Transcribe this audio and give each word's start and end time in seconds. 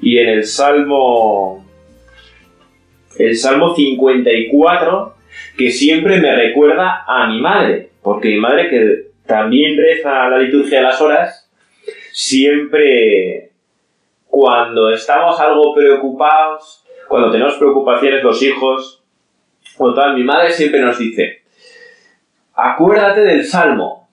y 0.00 0.18
en 0.18 0.28
el 0.28 0.44
Salmo 0.44 1.64
el 3.18 3.36
Salmo 3.36 3.74
54 3.74 5.14
que 5.56 5.70
siempre 5.70 6.20
me 6.20 6.34
recuerda 6.34 7.04
a 7.06 7.26
mi 7.28 7.40
madre, 7.40 7.90
porque 8.02 8.28
mi 8.30 8.38
madre 8.38 8.68
que 8.70 9.10
también 9.26 9.76
reza 9.76 10.28
la 10.28 10.38
liturgia 10.38 10.78
de 10.78 10.84
las 10.84 11.00
horas, 11.00 11.50
siempre 12.12 13.50
cuando 14.26 14.90
estamos 14.90 15.38
algo 15.38 15.74
preocupados, 15.74 16.84
cuando 17.08 17.30
tenemos 17.30 17.56
preocupaciones 17.56 18.22
los 18.22 18.42
hijos, 18.42 19.02
o 19.76 19.94
tal, 19.94 20.14
mi 20.16 20.24
madre 20.24 20.50
siempre 20.50 20.80
nos 20.80 20.98
dice, 20.98 21.42
acuérdate 22.54 23.20
del 23.22 23.44
Salmo, 23.44 24.08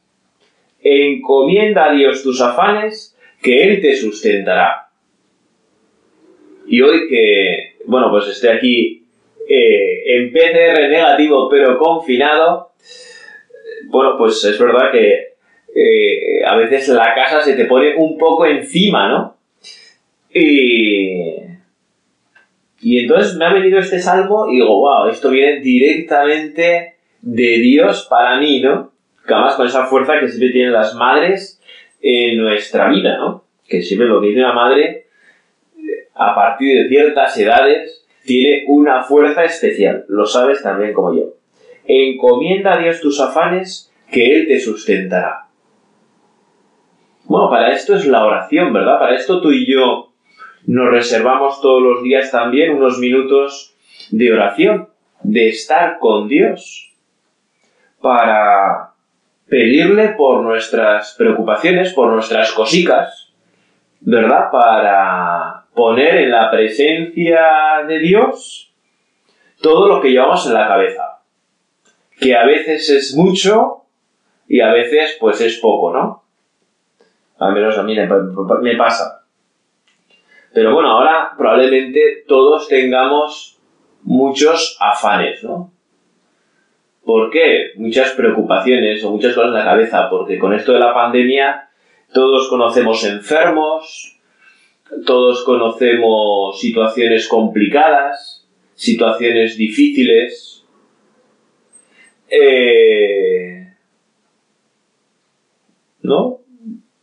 encomienda 0.82 1.86
a 1.86 1.92
Dios 1.92 2.24
tus 2.24 2.42
afanes, 2.42 3.18
que 3.42 3.64
Él 3.64 3.82
te 3.82 3.96
sustentará. 3.96 4.87
Y 6.68 6.82
hoy 6.82 7.08
que, 7.08 7.76
bueno, 7.86 8.12
pues 8.12 8.28
esté 8.28 8.50
aquí 8.52 9.04
eh, 9.48 10.04
en 10.06 10.32
PCR 10.32 10.90
negativo 10.90 11.50
pero 11.50 11.78
confinado, 11.78 12.72
bueno, 13.86 14.18
pues 14.18 14.44
es 14.44 14.60
verdad 14.60 14.92
que 14.92 15.38
eh, 15.74 16.44
a 16.46 16.56
veces 16.58 16.90
la 16.90 17.14
casa 17.16 17.42
se 17.42 17.56
te 17.56 17.66
pone 17.66 17.96
un 17.96 18.18
poco 18.18 18.46
encima, 18.46 19.08
¿no? 19.08 19.38
Y, 20.34 21.36
y 22.82 23.00
entonces 23.00 23.38
me 23.38 23.46
ha 23.46 23.54
venido 23.54 23.80
este 23.80 24.00
salmo 24.00 24.48
y 24.50 24.56
digo, 24.56 24.80
wow, 24.80 25.08
esto 25.08 25.30
viene 25.30 25.62
directamente 25.62 26.96
de 27.22 27.58
Dios 27.60 28.08
para 28.10 28.40
mí, 28.40 28.60
¿no? 28.60 28.92
Además 29.26 29.56
con 29.56 29.68
esa 29.68 29.86
fuerza 29.86 30.20
que 30.20 30.28
siempre 30.28 30.52
tienen 30.52 30.74
las 30.74 30.94
madres 30.96 31.62
en 32.02 32.38
nuestra 32.38 32.90
vida, 32.90 33.18
¿no? 33.18 33.44
Que 33.68 33.82
siempre 33.82 34.08
lo 34.08 34.22
que 34.22 34.28
dice 34.28 34.40
una 34.40 34.54
madre, 34.54 35.07
a 36.18 36.36
partir 36.36 36.84
de 36.84 36.90
ciertas 36.90 37.38
edades, 37.38 38.06
tiene 38.26 38.66
una 38.68 39.04
fuerza 39.04 39.44
especial. 39.46 40.06
Lo 40.08 40.26
sabes 40.26 40.62
también 40.62 40.94
como 40.94 41.16
yo. 41.16 41.34
Encomienda 41.86 42.74
a 42.74 42.80
Dios 42.80 43.00
tus 43.02 43.20
afanes, 43.20 43.92
que 44.12 44.36
Él 44.36 44.48
te 44.48 44.60
sustentará. 44.60 45.48
Bueno, 47.26 47.50
para 47.50 47.72
esto 47.72 47.96
es 47.96 48.06
la 48.06 48.26
oración, 48.26 48.72
¿verdad? 48.74 49.00
Para 49.00 49.16
esto 49.16 49.42
tú 49.42 49.52
y 49.52 49.70
yo 49.70 50.12
nos 50.66 50.90
reservamos 50.92 51.62
todos 51.62 51.82
los 51.82 52.04
días 52.04 52.32
también 52.32 52.76
unos 52.76 53.00
minutos 53.00 53.76
de 54.12 54.34
oración, 54.34 54.90
de 55.24 55.50
estar 55.50 56.00
con 56.00 56.28
Dios, 56.28 56.94
para 58.02 58.92
pedirle 59.48 60.10
por 60.10 60.44
nuestras 60.44 61.16
preocupaciones, 61.18 61.94
por 61.94 62.12
nuestras 62.12 62.52
cositas, 62.52 63.34
¿verdad? 64.02 64.52
Para 64.52 65.57
poner 65.78 66.16
en 66.16 66.32
la 66.32 66.50
presencia 66.50 67.84
de 67.88 68.00
Dios 68.00 68.74
todo 69.62 69.88
lo 69.88 70.02
que 70.02 70.10
llevamos 70.10 70.48
en 70.48 70.56
la 70.56 70.68
cabeza. 70.68 71.20
Que 72.20 72.36
a 72.36 72.46
veces 72.48 72.90
es 72.90 73.16
mucho 73.16 73.84
y 74.48 74.60
a 74.60 74.74
veces 74.74 75.18
pues 75.20 75.40
es 75.40 75.60
poco, 75.60 75.94
¿no? 75.94 76.24
Al 77.38 77.54
menos 77.54 77.78
a 77.78 77.84
mí 77.84 77.96
me 77.96 78.76
pasa. 78.76 79.24
Pero 80.52 80.74
bueno, 80.74 80.94
ahora 80.94 81.34
probablemente 81.38 82.24
todos 82.28 82.68
tengamos 82.68 83.60
muchos 84.02 84.78
afanes, 84.80 85.44
¿no? 85.44 85.72
¿Por 87.06 87.30
qué? 87.30 87.74
Muchas 87.76 88.14
preocupaciones 88.14 89.04
o 89.04 89.12
muchas 89.12 89.36
cosas 89.36 89.50
en 89.50 89.54
la 89.54 89.64
cabeza, 89.64 90.10
porque 90.10 90.40
con 90.40 90.56
esto 90.56 90.74
de 90.74 90.80
la 90.80 90.96
pandemia 90.96 91.70
todos 92.12 92.50
conocemos 92.50 93.04
enfermos, 93.04 94.17
todos 95.06 95.44
conocemos 95.44 96.60
situaciones 96.60 97.28
complicadas, 97.28 98.48
situaciones 98.76 99.58
difíciles. 99.58 100.66
Eh, 102.30 103.74
¿No? 106.02 106.40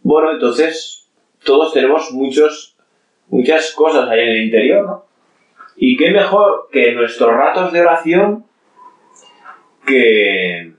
Bueno, 0.03 0.33
entonces 0.33 1.09
todos 1.45 1.73
tenemos 1.73 2.11
muchos, 2.13 2.77
muchas 3.29 3.73
cosas 3.73 4.09
ahí 4.09 4.21
en 4.21 4.29
el 4.29 4.45
interior, 4.45 4.87
¿no? 4.87 5.05
Y 5.77 5.97
qué 5.97 6.11
mejor 6.11 6.69
que 6.71 6.93
nuestros 6.93 7.33
ratos 7.35 7.73
de 7.73 7.81
oración 7.81 8.45
que 9.87 10.73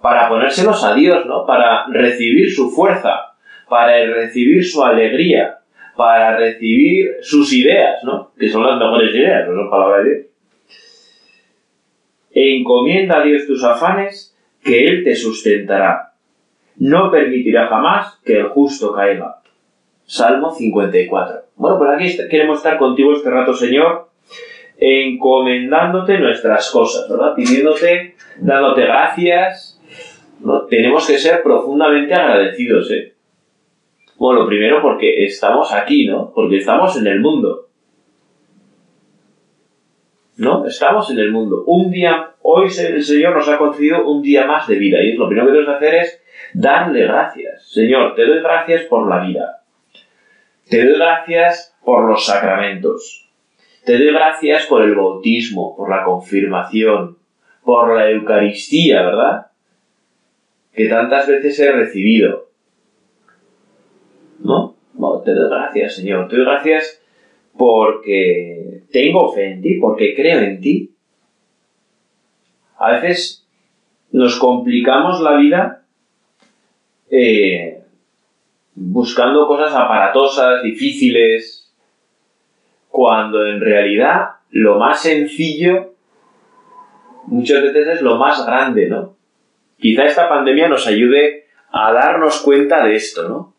para 0.00 0.28
ponérselos 0.28 0.84
a 0.84 0.94
Dios, 0.94 1.26
¿no? 1.26 1.46
Para 1.46 1.86
recibir 1.88 2.52
su 2.52 2.70
fuerza, 2.70 3.36
para 3.68 4.04
recibir 4.06 4.64
su 4.64 4.84
alegría, 4.84 5.60
para 5.96 6.36
recibir 6.36 7.16
sus 7.20 7.52
ideas, 7.52 8.02
¿no? 8.04 8.32
Que 8.38 8.48
son 8.48 8.66
las 8.66 8.78
mejores 8.78 9.14
ideas, 9.14 9.48
no 9.48 9.54
son 9.54 9.70
palabras 9.70 10.04
de 10.04 10.10
Dios. 10.10 10.26
encomienda 12.32 13.20
a 13.20 13.24
Dios 13.24 13.46
tus 13.46 13.62
afanes, 13.62 14.36
que 14.62 14.86
Él 14.86 15.04
te 15.04 15.14
sustentará. 15.14 16.14
No 16.76 17.10
permitirá 17.10 17.68
jamás 17.68 18.20
que 18.24 18.38
el 18.38 18.48
justo 18.48 18.92
caiga. 18.92 19.36
Salmo 20.06 20.50
54. 20.50 21.42
Bueno, 21.56 21.78
por 21.78 21.88
aquí 21.90 22.16
queremos 22.28 22.58
estar 22.58 22.76
contigo 22.78 23.12
este 23.12 23.30
rato, 23.30 23.54
Señor, 23.54 24.08
encomendándote 24.78 26.18
nuestras 26.18 26.70
cosas, 26.70 27.08
¿verdad? 27.08 27.34
Pidiéndote, 27.34 28.16
dándote 28.38 28.82
gracias. 28.82 29.80
¿no? 30.40 30.62
Tenemos 30.62 31.06
que 31.06 31.18
ser 31.18 31.42
profundamente 31.42 32.12
agradecidos, 32.14 32.90
¿eh? 32.90 33.13
Bueno, 34.24 34.46
primero 34.46 34.80
porque 34.80 35.22
estamos 35.22 35.70
aquí, 35.74 36.06
¿no? 36.06 36.32
Porque 36.34 36.56
estamos 36.56 36.96
en 36.96 37.06
el 37.08 37.20
mundo. 37.20 37.68
¿No? 40.38 40.64
Estamos 40.64 41.10
en 41.10 41.18
el 41.18 41.30
mundo. 41.30 41.62
Un 41.66 41.90
día, 41.90 42.30
hoy 42.40 42.68
el 42.68 43.04
Señor 43.04 43.36
nos 43.36 43.46
ha 43.50 43.58
concedido 43.58 44.08
un 44.08 44.22
día 44.22 44.46
más 44.46 44.66
de 44.66 44.76
vida 44.76 45.02
y 45.02 45.12
lo 45.12 45.26
primero 45.28 45.48
que 45.48 45.52
debemos 45.52 45.76
hacer 45.76 45.94
es 45.96 46.22
darle 46.54 47.02
gracias. 47.02 47.70
Señor, 47.70 48.14
te 48.14 48.24
doy 48.24 48.40
gracias 48.40 48.84
por 48.84 49.06
la 49.10 49.26
vida. 49.26 49.62
Te 50.70 50.82
doy 50.82 50.94
gracias 50.94 51.76
por 51.84 52.08
los 52.08 52.24
sacramentos. 52.24 53.28
Te 53.84 53.98
doy 53.98 54.10
gracias 54.10 54.64
por 54.64 54.84
el 54.84 54.94
bautismo, 54.94 55.76
por 55.76 55.90
la 55.90 56.02
confirmación, 56.02 57.18
por 57.62 57.94
la 57.94 58.08
Eucaristía, 58.08 59.02
¿verdad? 59.02 59.48
Que 60.72 60.88
tantas 60.88 61.28
veces 61.28 61.60
he 61.60 61.70
recibido. 61.72 62.53
¿No? 64.40 64.74
te 65.24 65.34
doy 65.34 65.48
gracias, 65.48 65.96
Señor. 65.96 66.28
Te 66.28 66.36
doy 66.36 66.44
gracias 66.44 67.00
porque 67.56 68.82
tengo 68.90 69.32
fe 69.32 69.52
en 69.52 69.62
ti, 69.62 69.78
porque 69.80 70.14
creo 70.14 70.40
en 70.40 70.60
ti. 70.60 70.90
A 72.78 72.92
veces 72.92 73.46
nos 74.12 74.38
complicamos 74.38 75.20
la 75.20 75.36
vida 75.36 75.84
eh, 77.10 77.82
buscando 78.74 79.46
cosas 79.46 79.74
aparatosas, 79.74 80.62
difíciles, 80.62 81.72
cuando 82.88 83.46
en 83.46 83.60
realidad 83.60 84.30
lo 84.50 84.78
más 84.78 85.02
sencillo 85.02 85.94
muchas 87.26 87.62
veces 87.62 87.88
es 87.88 88.02
lo 88.02 88.16
más 88.16 88.44
grande, 88.46 88.88
¿no? 88.88 89.16
Quizá 89.78 90.04
esta 90.04 90.28
pandemia 90.28 90.68
nos 90.68 90.86
ayude 90.86 91.46
a 91.72 91.92
darnos 91.92 92.40
cuenta 92.42 92.84
de 92.84 92.94
esto, 92.94 93.28
¿no? 93.28 93.53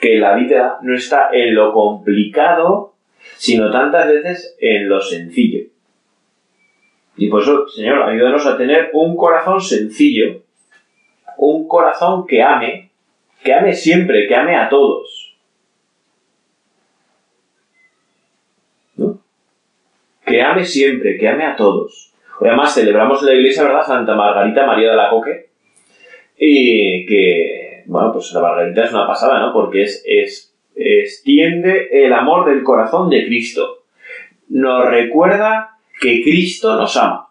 Que 0.00 0.18
la 0.18 0.34
vida 0.34 0.78
no 0.82 0.96
está 0.96 1.28
en 1.32 1.54
lo 1.54 1.72
complicado, 1.72 2.94
sino 3.36 3.70
tantas 3.70 4.08
veces 4.08 4.56
en 4.60 4.88
lo 4.88 5.00
sencillo. 5.00 5.66
Y 7.16 7.28
por 7.28 7.42
eso, 7.42 7.68
Señor, 7.68 8.02
ayúdanos 8.02 8.46
a 8.46 8.56
tener 8.56 8.90
un 8.94 9.16
corazón 9.16 9.60
sencillo, 9.60 10.42
un 11.36 11.68
corazón 11.68 12.26
que 12.26 12.42
ame, 12.42 12.90
que 13.44 13.52
ame 13.52 13.74
siempre, 13.74 14.26
que 14.26 14.34
ame 14.34 14.56
a 14.56 14.70
todos. 14.70 15.36
¿No? 18.96 19.20
Que 20.24 20.40
ame 20.40 20.64
siempre, 20.64 21.18
que 21.18 21.28
ame 21.28 21.44
a 21.44 21.56
todos. 21.56 22.14
Además, 22.40 22.74
celebramos 22.74 23.20
en 23.20 23.28
la 23.28 23.34
iglesia, 23.34 23.64
¿verdad? 23.64 23.86
Santa 23.86 24.14
Margarita 24.14 24.64
María 24.64 24.92
de 24.92 24.96
la 24.96 25.10
Coque, 25.10 25.50
y 26.38 27.04
que 27.04 27.59
bueno, 27.90 28.12
pues 28.12 28.32
la 28.32 28.40
margarita 28.40 28.84
es 28.84 28.92
una 28.92 29.04
pasada, 29.04 29.40
¿no? 29.40 29.52
Porque 29.52 29.82
es, 29.82 30.04
es 30.06 30.54
extiende 30.76 31.88
el 32.04 32.12
amor 32.12 32.48
del 32.48 32.62
corazón 32.62 33.10
de 33.10 33.26
Cristo. 33.26 33.82
Nos 34.48 34.88
recuerda 34.88 35.76
que 36.00 36.22
Cristo 36.22 36.76
nos 36.76 36.96
ama. 36.96 37.28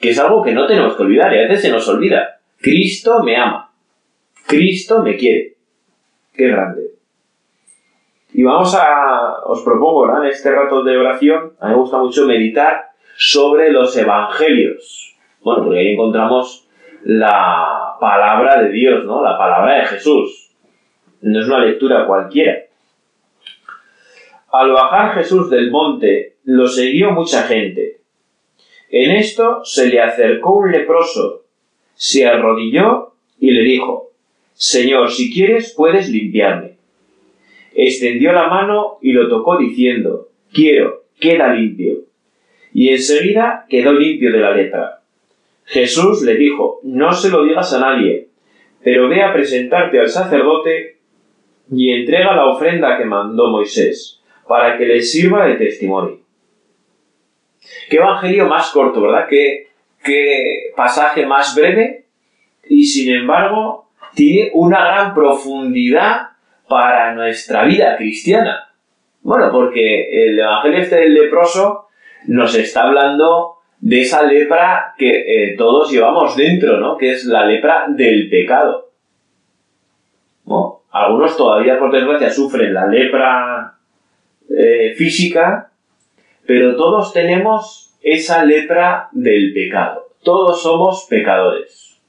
Que 0.00 0.10
es 0.10 0.18
algo 0.18 0.42
que 0.42 0.52
no 0.52 0.66
tenemos 0.66 0.96
que 0.96 1.02
olvidar 1.02 1.32
y 1.34 1.38
a 1.38 1.42
veces 1.42 1.60
se 1.60 1.70
nos 1.70 1.86
olvida. 1.86 2.40
Cristo 2.60 3.22
me 3.22 3.36
ama. 3.36 3.70
Cristo 4.46 5.02
me 5.02 5.16
quiere. 5.16 5.54
Qué 6.34 6.48
grande. 6.48 6.92
Y 8.32 8.42
vamos 8.42 8.74
a, 8.74 9.34
os 9.44 9.60
propongo, 9.60 10.06
¿verdad? 10.06 10.24
En 10.24 10.30
este 10.30 10.50
rato 10.50 10.82
de 10.82 10.96
oración, 10.96 11.52
a 11.60 11.66
mí 11.66 11.74
me 11.74 11.78
gusta 11.78 11.98
mucho 11.98 12.24
meditar 12.24 12.86
sobre 13.16 13.70
los 13.70 13.94
evangelios. 13.98 15.14
Bueno, 15.42 15.64
porque 15.64 15.78
ahí 15.78 15.88
encontramos 15.92 16.66
la 17.04 17.91
palabra 18.02 18.60
de 18.60 18.72
Dios, 18.72 19.04
¿no? 19.04 19.22
La 19.22 19.38
palabra 19.38 19.76
de 19.76 19.86
Jesús. 19.86 20.50
No 21.20 21.38
es 21.38 21.46
una 21.46 21.64
lectura 21.64 22.04
cualquiera. 22.04 22.64
Al 24.50 24.72
bajar 24.72 25.14
Jesús 25.14 25.48
del 25.48 25.70
monte, 25.70 26.34
lo 26.42 26.66
siguió 26.66 27.12
mucha 27.12 27.44
gente. 27.44 28.00
En 28.90 29.12
esto 29.12 29.64
se 29.64 29.88
le 29.88 30.00
acercó 30.00 30.56
un 30.56 30.72
leproso, 30.72 31.44
se 31.94 32.26
arrodilló 32.26 33.12
y 33.38 33.52
le 33.52 33.62
dijo, 33.62 34.10
Señor, 34.52 35.08
si 35.08 35.32
quieres 35.32 35.72
puedes 35.72 36.10
limpiarme. 36.10 36.72
Extendió 37.72 38.32
la 38.32 38.48
mano 38.48 38.98
y 39.00 39.12
lo 39.12 39.28
tocó 39.28 39.58
diciendo, 39.58 40.28
Quiero, 40.52 41.04
queda 41.20 41.54
limpio. 41.54 42.00
Y 42.74 42.88
enseguida 42.88 43.64
quedó 43.68 43.92
limpio 43.92 44.32
de 44.32 44.38
la 44.38 44.50
lepra. 44.50 45.01
Jesús 45.64 46.22
le 46.22 46.34
dijo, 46.34 46.80
No 46.82 47.12
se 47.12 47.30
lo 47.30 47.44
digas 47.44 47.72
a 47.72 47.80
nadie, 47.80 48.28
pero 48.82 49.08
ve 49.08 49.22
a 49.22 49.32
presentarte 49.32 49.98
al 50.00 50.08
sacerdote 50.08 50.98
y 51.70 51.92
entrega 51.92 52.34
la 52.34 52.46
ofrenda 52.46 52.98
que 52.98 53.04
mandó 53.04 53.50
Moisés, 53.50 54.20
para 54.46 54.76
que 54.76 54.86
le 54.86 55.00
sirva 55.00 55.46
de 55.46 55.54
testimonio. 55.54 56.20
Qué 57.88 57.96
evangelio 57.96 58.46
más 58.46 58.70
corto, 58.70 59.00
¿verdad? 59.00 59.26
Qué, 59.28 59.68
qué 60.02 60.72
pasaje 60.76 61.24
más 61.26 61.54
breve 61.54 62.06
y 62.68 62.84
sin 62.84 63.14
embargo 63.14 63.88
tiene 64.14 64.50
una 64.54 64.84
gran 64.84 65.14
profundidad 65.14 66.30
para 66.68 67.14
nuestra 67.14 67.64
vida 67.64 67.96
cristiana. 67.96 68.72
Bueno, 69.22 69.50
porque 69.52 70.26
el 70.26 70.38
Evangelio 70.38 70.78
este 70.78 70.96
del 70.96 71.14
leproso 71.14 71.86
nos 72.26 72.54
está 72.54 72.84
hablando 72.84 73.58
de 73.82 74.00
esa 74.00 74.22
lepra 74.22 74.94
que 74.96 75.10
eh, 75.10 75.56
todos 75.58 75.90
llevamos 75.90 76.36
dentro, 76.36 76.78
¿no? 76.78 76.96
Que 76.96 77.10
es 77.12 77.24
la 77.24 77.44
lepra 77.44 77.86
del 77.88 78.30
pecado. 78.30 78.90
¿No? 80.46 80.82
Algunos 80.92 81.36
todavía, 81.36 81.80
por 81.80 81.90
desgracia, 81.90 82.30
sufren 82.30 82.72
la 82.72 82.86
lepra 82.86 83.74
eh, 84.56 84.94
física, 84.96 85.72
pero 86.46 86.76
todos 86.76 87.12
tenemos 87.12 87.92
esa 88.00 88.44
lepra 88.44 89.08
del 89.10 89.52
pecado. 89.52 90.10
Todos 90.22 90.62
somos 90.62 91.06
pecadores. 91.10 92.00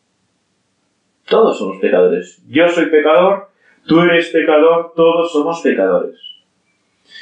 Todos 1.27 1.57
somos 1.57 1.79
pecadores. 1.79 2.39
Yo 2.49 2.67
soy 2.67 2.85
pecador, 2.91 3.49
tú 3.87 4.01
eres 4.01 4.29
pecador, 4.29 4.93
todos 4.95 5.31
somos 5.31 5.59
pecadores. 5.61 6.19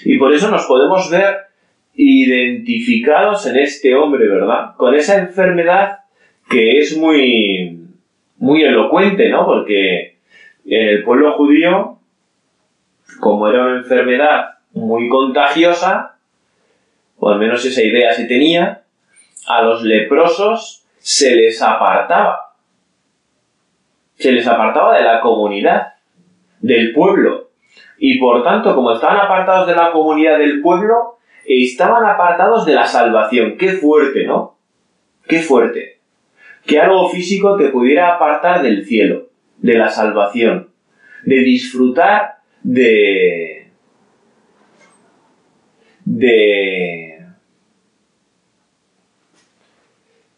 Y 0.04 0.18
por 0.18 0.34
eso 0.34 0.52
nos 0.52 0.66
podemos 0.66 1.10
ver 1.10 1.51
identificados 1.94 3.46
en 3.48 3.58
este 3.58 3.96
hombre, 3.96 4.28
¿verdad? 4.28 4.76
Con 4.78 4.96
esa 4.96 5.18
enfermedad 5.20 6.00
que 6.50 6.80
es 6.80 6.98
muy, 6.98 7.88
muy 8.38 8.64
elocuente, 8.64 9.30
¿no? 9.30 9.46
Porque 9.46 10.18
el 10.66 11.04
pueblo 11.04 11.34
judío, 11.34 11.98
como 13.20 13.48
era 13.48 13.64
una 13.66 13.78
enfermedad 13.78 14.60
muy 14.74 15.10
contagiosa, 15.10 16.18
o 17.18 17.30
al 17.30 17.40
menos 17.40 17.64
esa 17.66 17.84
idea 17.84 18.14
se 18.14 18.26
tenía, 18.26 18.84
a 19.48 19.62
los 19.62 19.84
leprosos 19.84 20.86
se 20.98 21.36
les 21.36 21.62
apartaba. 21.62 22.56
Se 24.16 24.32
les 24.32 24.48
apartaba 24.48 24.98
de 24.98 25.04
la 25.04 25.20
comunidad, 25.20 25.94
del 26.60 26.94
pueblo. 26.94 27.50
Y 27.98 28.20
por 28.20 28.44
tanto, 28.44 28.76
como 28.76 28.94
estaban 28.94 29.18
apartados 29.18 29.68
de 29.68 29.76
la 29.76 29.92
comunidad 29.92 30.38
del 30.38 30.62
pueblo, 30.62 31.18
estaban 31.60 32.06
apartados 32.06 32.66
de 32.66 32.74
la 32.74 32.86
salvación. 32.86 33.58
Qué 33.58 33.74
fuerte, 33.74 34.26
¿no? 34.26 34.58
Qué 35.28 35.40
fuerte. 35.40 36.00
Que 36.66 36.80
algo 36.80 37.10
físico 37.10 37.58
te 37.58 37.70
pudiera 37.70 38.16
apartar 38.16 38.62
del 38.62 38.86
cielo, 38.86 39.30
de 39.58 39.74
la 39.74 39.90
salvación, 39.90 40.70
de 41.24 41.40
disfrutar 41.40 42.38
de... 42.64 43.72
de... 46.06 47.26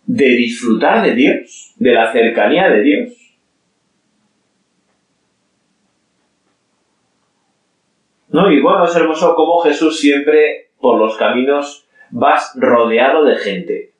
de 0.05 0.25
disfrutar 0.25 1.03
de 1.03 1.15
Dios, 1.15 1.73
de 1.77 1.91
la 1.91 2.11
cercanía 2.11 2.69
de 2.69 2.81
Dios. 2.81 3.13
¿No? 8.29 8.51
Y 8.51 8.61
bueno, 8.61 8.85
es 8.85 8.95
hermoso 8.95 9.35
cómo 9.35 9.59
Jesús 9.59 9.99
siempre 9.99 10.62
por 10.83 10.99
los 10.99 11.15
caminos 11.15 11.85
vas 12.11 12.51
rodeado 12.57 13.23
de 13.23 13.37
gente. 13.37 13.93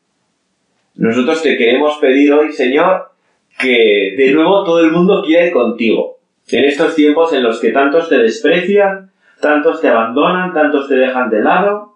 Nosotros 0.96 1.42
te 1.42 1.56
queremos 1.58 1.98
pedir 2.00 2.34
hoy, 2.34 2.52
Señor, 2.52 3.12
que 3.58 4.16
de 4.18 4.32
nuevo 4.34 4.66
todo 4.66 4.82
el 4.82 4.92
mundo 4.92 5.24
quiera 5.26 5.50
contigo. 5.54 6.18
En 6.50 6.66
estos 6.66 6.94
tiempos 6.94 7.32
en 7.32 7.42
los 7.42 7.62
que 7.62 7.72
tantos 7.72 8.10
te 8.10 8.18
desprecian, 8.18 9.12
tantos 9.40 9.80
te 9.80 9.88
abandonan, 9.88 10.54
tantos 10.54 10.90
te 10.90 10.96
dejan 10.96 11.30
de 11.30 11.42
lado, 11.42 11.96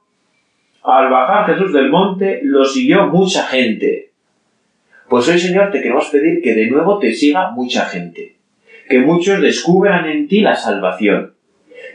al 0.84 1.10
bajar 1.10 1.54
Jesús 1.54 1.74
del 1.74 1.90
monte 1.90 2.40
lo 2.44 2.64
siguió 2.64 3.08
mucha 3.08 3.46
gente. 3.46 4.12
Pues 5.10 5.28
hoy, 5.28 5.38
Señor, 5.38 5.70
te 5.70 5.82
queremos 5.82 6.08
pedir 6.08 6.42
que 6.42 6.56
de 6.56 6.72
nuevo 6.72 6.98
te 6.98 7.14
siga 7.14 7.52
mucha 7.52 7.84
gente. 7.84 8.38
Que 8.90 9.00
muchos 9.00 9.42
descubran 9.42 10.06
en 10.06 10.30
ti 10.30 10.40
la 10.40 10.56
salvación. 10.56 11.34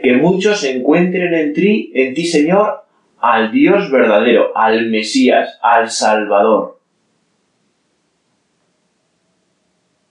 Que 0.02 0.14
muchos 0.14 0.64
encuentren 0.64 1.32
en 1.34 1.52
ti, 1.52 1.92
en 1.94 2.14
ti, 2.14 2.24
Señor, 2.24 2.82
al 3.20 3.52
Dios 3.52 3.90
verdadero, 3.90 4.56
al 4.56 4.90
Mesías, 4.90 5.58
al 5.62 5.90
Salvador. 5.90 6.80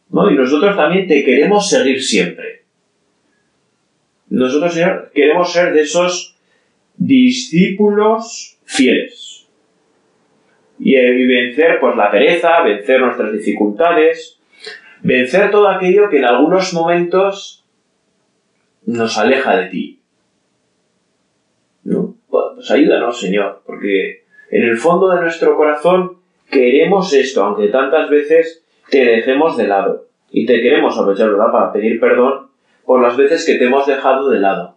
¿No? 0.09 0.31
Y 0.31 0.35
nosotros 0.35 0.75
también 0.75 1.07
te 1.07 1.23
queremos 1.23 1.69
seguir 1.69 2.01
siempre. 2.01 2.63
Nosotros, 4.29 4.73
Señor, 4.73 5.11
queremos 5.13 5.51
ser 5.51 5.73
de 5.73 5.81
esos 5.81 6.37
discípulos 6.95 8.57
fieles. 8.63 9.47
Y, 10.79 10.95
eh, 10.95 11.25
vencer 11.27 11.79
pues 11.81 11.95
la 11.97 12.09
pereza, 12.09 12.61
vencer 12.61 13.01
nuestras 13.01 13.33
dificultades, 13.33 14.39
vencer 15.01 15.51
todo 15.51 15.67
aquello 15.67 16.09
que 16.09 16.17
en 16.17 16.25
algunos 16.25 16.73
momentos 16.73 17.60
nos 18.85 19.17
aleja 19.17 19.55
de 19.57 19.67
ti. 19.67 19.99
¿No? 21.83 22.15
Pues 22.29 22.69
ayúdanos, 22.71 23.19
Señor, 23.19 23.61
porque 23.65 24.23
en 24.49 24.63
el 24.63 24.77
fondo 24.77 25.09
de 25.09 25.21
nuestro 25.21 25.55
corazón 25.57 26.17
queremos 26.49 27.13
esto, 27.13 27.43
aunque 27.43 27.67
tantas 27.67 28.09
veces 28.09 28.63
te 28.89 29.03
dejemos 29.03 29.57
de 29.57 29.67
lado. 29.67 30.07
Y 30.29 30.45
te 30.45 30.61
queremos 30.61 30.97
aprovechar, 30.97 31.29
¿verdad?, 31.29 31.51
para 31.51 31.73
pedir 31.73 31.99
perdón 31.99 32.47
por 32.85 33.01
las 33.01 33.17
veces 33.17 33.45
que 33.45 33.55
te 33.55 33.65
hemos 33.65 33.87
dejado 33.87 34.29
de 34.29 34.39
lado. 34.39 34.75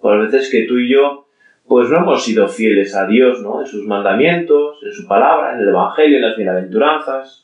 Por 0.00 0.16
las 0.16 0.32
veces 0.32 0.50
que 0.50 0.62
tú 0.62 0.78
y 0.78 0.92
yo, 0.92 1.26
pues 1.66 1.88
no 1.88 1.98
hemos 1.98 2.24
sido 2.24 2.48
fieles 2.48 2.94
a 2.94 3.06
Dios, 3.06 3.40
¿no? 3.42 3.60
En 3.60 3.66
sus 3.66 3.86
mandamientos, 3.86 4.78
en 4.82 4.92
su 4.92 5.06
palabra, 5.06 5.54
en 5.54 5.60
el 5.60 5.68
Evangelio, 5.68 6.16
en 6.16 6.22
las 6.22 6.36
bienaventuranzas. 6.36 7.41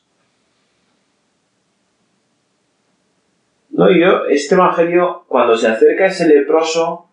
No, 3.79 3.89
y 3.89 4.01
yo, 4.01 4.25
este 4.25 4.55
Evangelio, 4.55 5.23
cuando 5.29 5.55
se 5.55 5.69
acerca 5.69 6.07
ese 6.07 6.27
leproso, 6.27 7.05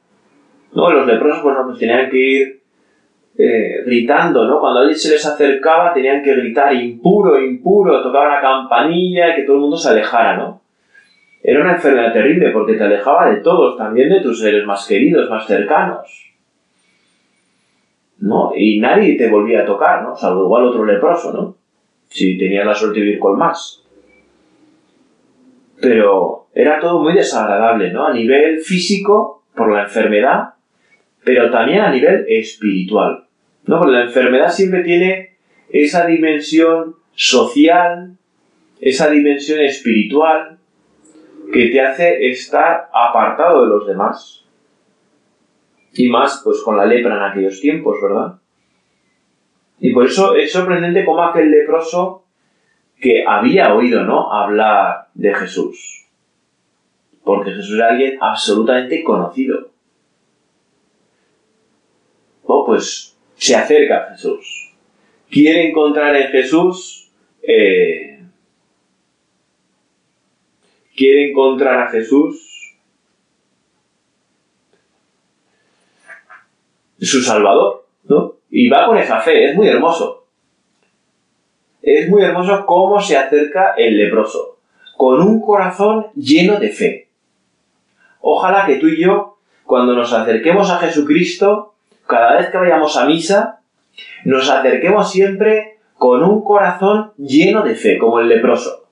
¿no? 0.72 0.90
Los 0.90 1.06
leprosos, 1.06 1.44
bueno, 1.44 1.60
pues 1.64 1.78
tenían 1.78 2.10
que 2.10 2.16
ir 2.18 2.60
eh, 3.38 3.84
gritando, 3.86 4.44
¿no? 4.48 4.58
Cuando 4.58 4.80
alguien 4.80 4.98
se 4.98 5.12
les 5.12 5.24
acercaba 5.24 5.94
tenían 5.94 6.24
que 6.24 6.34
gritar 6.34 6.74
impuro, 6.74 7.40
impuro, 7.40 8.02
tocaban 8.02 8.32
la 8.32 8.40
campanilla, 8.40 9.36
que 9.36 9.42
todo 9.42 9.54
el 9.54 9.62
mundo 9.62 9.76
se 9.76 9.90
alejara, 9.90 10.38
¿no? 10.38 10.60
Era 11.40 11.60
una 11.60 11.74
enfermedad 11.74 12.12
terrible 12.12 12.50
porque 12.50 12.74
te 12.74 12.82
alejaba 12.82 13.30
de 13.30 13.42
todos, 13.42 13.76
también 13.76 14.08
de 14.08 14.20
tus 14.20 14.40
seres 14.40 14.66
más 14.66 14.88
queridos, 14.88 15.30
más 15.30 15.46
cercanos. 15.46 16.34
¿No? 18.18 18.50
Y 18.56 18.80
nadie 18.80 19.16
te 19.16 19.30
volvía 19.30 19.62
a 19.62 19.66
tocar, 19.66 20.02
¿no? 20.02 20.16
Salvo 20.16 20.42
igual 20.42 20.64
otro 20.64 20.84
leproso, 20.84 21.32
¿no? 21.32 21.54
Si 22.08 22.36
tenías 22.36 22.66
la 22.66 22.74
suerte 22.74 22.98
de 22.98 23.04
vivir 23.04 23.20
con 23.20 23.38
más. 23.38 23.84
Pero 25.80 26.45
era 26.56 26.80
todo 26.80 27.02
muy 27.02 27.12
desagradable, 27.12 27.92
¿no? 27.92 28.06
A 28.06 28.14
nivel 28.14 28.60
físico, 28.60 29.42
por 29.54 29.70
la 29.70 29.82
enfermedad, 29.82 30.54
pero 31.22 31.50
también 31.50 31.80
a 31.80 31.90
nivel 31.90 32.24
espiritual. 32.28 33.26
¿no? 33.66 33.78
Porque 33.78 33.92
la 33.92 34.04
enfermedad 34.04 34.48
siempre 34.48 34.82
tiene 34.82 35.36
esa 35.68 36.06
dimensión 36.06 36.96
social, 37.14 38.16
esa 38.80 39.10
dimensión 39.10 39.60
espiritual, 39.60 40.56
que 41.52 41.68
te 41.68 41.80
hace 41.82 42.26
estar 42.30 42.88
apartado 42.90 43.62
de 43.62 43.68
los 43.68 43.86
demás. 43.86 44.46
Y 45.92 46.08
más, 46.08 46.40
pues 46.42 46.62
con 46.62 46.78
la 46.78 46.86
lepra 46.86 47.16
en 47.16 47.22
aquellos 47.22 47.60
tiempos, 47.60 47.98
¿verdad? 48.02 48.38
Y 49.78 49.92
por 49.92 50.06
eso 50.06 50.34
es 50.34 50.52
sorprendente 50.52 51.04
cómo 51.04 51.22
aquel 51.22 51.50
leproso 51.50 52.24
que 52.98 53.24
había 53.26 53.74
oído, 53.74 54.04
¿no? 54.04 54.32
Hablar 54.32 55.08
de 55.12 55.34
Jesús. 55.34 56.05
Porque 57.26 57.50
Jesús 57.50 57.74
era 57.74 57.88
alguien 57.88 58.18
absolutamente 58.20 59.02
conocido. 59.02 59.68
Oh, 62.44 62.64
pues 62.64 63.16
se 63.34 63.56
acerca 63.56 64.04
a 64.04 64.10
Jesús. 64.12 64.72
Quiere 65.28 65.68
encontrar 65.68 66.14
en 66.14 66.28
Jesús. 66.28 67.10
Eh, 67.42 68.20
quiere 70.94 71.30
encontrar 71.30 71.80
a 71.80 71.90
Jesús. 71.90 72.76
Su 77.00 77.20
Salvador, 77.22 77.88
¿no? 78.04 78.36
Y 78.50 78.68
va 78.68 78.86
con 78.86 78.98
esa 78.98 79.18
fe, 79.18 79.50
es 79.50 79.56
muy 79.56 79.66
hermoso. 79.66 80.28
Es 81.82 82.08
muy 82.08 82.22
hermoso 82.22 82.64
cómo 82.66 83.00
se 83.00 83.16
acerca 83.16 83.74
el 83.76 83.98
leproso, 83.98 84.60
con 84.96 85.20
un 85.20 85.40
corazón 85.40 86.06
lleno 86.14 86.60
de 86.60 86.68
fe. 86.68 87.05
Ojalá 88.28 88.66
que 88.66 88.76
tú 88.76 88.88
y 88.88 89.00
yo, 89.00 89.36
cuando 89.64 89.94
nos 89.94 90.12
acerquemos 90.12 90.68
a 90.70 90.78
Jesucristo, 90.78 91.74
cada 92.08 92.36
vez 92.36 92.50
que 92.50 92.58
vayamos 92.58 92.96
a 92.96 93.06
misa, 93.06 93.60
nos 94.24 94.50
acerquemos 94.50 95.08
siempre 95.08 95.78
con 95.94 96.24
un 96.24 96.42
corazón 96.42 97.12
lleno 97.16 97.62
de 97.62 97.76
fe, 97.76 97.98
como 97.98 98.18
el 98.18 98.28
leproso, 98.28 98.88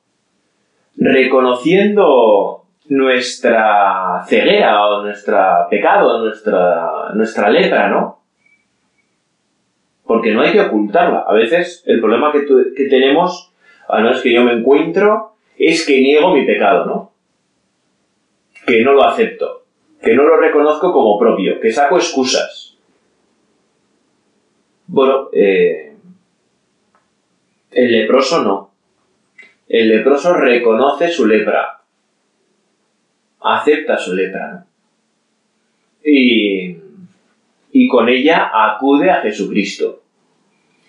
reconociendo 0.97 2.62
nuestra 2.87 4.23
ceguera 4.29 4.87
o 4.87 5.03
nuestro 5.03 5.37
pecado, 5.69 6.21
nuestra, 6.21 7.11
nuestra 7.14 7.50
lepra, 7.50 7.88
¿no? 7.88 8.21
porque 10.07 10.33
no 10.33 10.43
hay 10.43 10.53
que 10.53 10.61
ocultarla. 10.61 11.25
A 11.26 11.35
veces 11.35 11.83
el 11.87 11.99
problema 11.99 12.31
que, 12.31 12.85
tenemos, 12.88 13.53
al 13.88 14.05
menos 14.05 14.23
que 14.23 14.33
yo 14.33 14.45
me 14.45 14.53
encuentro, 14.53 15.33
es 15.59 15.85
que 15.85 16.00
niego 16.00 16.33
mi 16.33 16.47
pecado, 16.47 16.87
¿no? 16.87 17.13
Que 18.66 18.83
no 18.83 18.92
lo 18.92 19.04
acepto, 19.04 19.64
que 20.02 20.14
no 20.14 20.25
lo 20.25 20.37
reconozco 20.37 20.92
como 20.92 21.18
propio, 21.18 21.61
que 21.61 21.73
saco 21.73 21.97
excusas. 21.97 22.76
Bueno, 24.87 25.28
eh, 25.33 25.94
el 27.71 27.92
leproso 27.92 28.42
no. 28.42 28.71
El 29.68 29.88
leproso 29.88 30.35
reconoce 30.35 31.09
su 31.09 31.26
lepra, 31.26 31.80
acepta 33.40 33.97
su 33.97 34.14
lepra, 34.14 34.52
¿no? 34.52 34.66
Y 36.04 36.76
y 37.76 37.88
con 37.88 38.09
ella 38.09 38.52
acude 38.54 39.11
a 39.11 39.21
Jesucristo. 39.21 40.00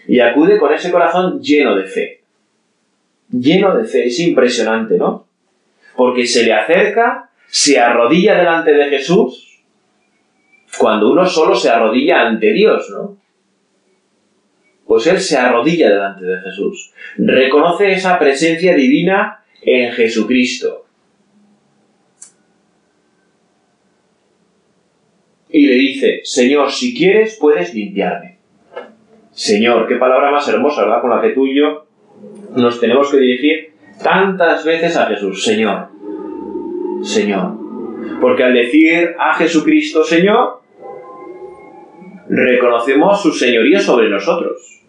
Y 0.07 0.19
acude 0.19 0.59
con 0.59 0.71
ese 0.71 0.91
corazón 0.91 1.41
lleno 1.41 1.75
de 1.75 1.85
fe. 1.85 2.21
Lleno 3.31 3.75
de 3.75 3.85
fe, 3.85 4.05
es 4.05 4.19
impresionante, 4.19 4.95
¿no? 4.95 5.25
Porque 5.95 6.27
se 6.27 6.43
le 6.43 6.53
acerca, 6.53 7.31
se 7.55 7.79
arrodilla 7.79 8.35
delante 8.35 8.73
de 8.73 8.89
Jesús, 8.89 9.63
cuando 10.77 11.09
uno 11.09 11.25
solo 11.25 11.55
se 11.55 11.69
arrodilla 11.69 12.27
ante 12.27 12.51
Dios, 12.51 12.89
¿no? 12.89 13.17
Pues 14.85 15.07
él 15.07 15.21
se 15.21 15.37
arrodilla 15.37 15.89
delante 15.89 16.25
de 16.25 16.41
Jesús, 16.41 16.91
reconoce 17.17 17.93
esa 17.93 18.19
presencia 18.19 18.75
divina 18.75 19.45
en 19.61 19.93
Jesucristo 19.93 20.85
y 25.49 25.65
le 25.65 25.75
dice, 25.75 26.21
Señor, 26.25 26.73
si 26.73 26.93
quieres, 26.93 27.37
puedes 27.39 27.73
limpiarme. 27.73 28.37
Señor, 29.31 29.87
qué 29.87 29.95
palabra 29.95 30.29
más 30.29 30.45
hermosa, 30.49 30.81
¿verdad? 30.81 30.99
Con 30.99 31.11
la 31.11 31.21
que 31.21 31.29
tú 31.29 31.47
y 31.47 31.55
yo 31.55 31.87
nos 32.53 32.81
tenemos 32.81 33.09
que 33.09 33.17
dirigir 33.17 33.75
tantas 34.03 34.65
veces 34.65 34.97
a 34.97 35.05
Jesús. 35.05 35.41
Señor, 35.41 35.94
Señor. 37.05 37.53
Porque 38.19 38.43
al 38.43 38.53
decir 38.53 39.15
a 39.19 39.33
Jesucristo 39.35 40.03
Señor, 40.03 40.61
reconocemos 42.29 43.21
su 43.21 43.31
señorío 43.31 43.79
sobre 43.79 44.09
nosotros. 44.09 44.81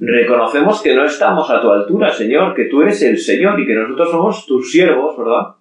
Reconocemos 0.00 0.82
que 0.82 0.94
no 0.94 1.04
estamos 1.04 1.50
a 1.50 1.60
tu 1.60 1.70
altura, 1.70 2.10
Señor, 2.12 2.54
que 2.54 2.64
tú 2.64 2.82
eres 2.82 3.02
el 3.02 3.18
Señor 3.18 3.58
y 3.60 3.66
que 3.66 3.74
nosotros 3.74 4.10
somos 4.10 4.46
tus 4.46 4.70
siervos, 4.70 5.16
¿verdad? 5.16 5.54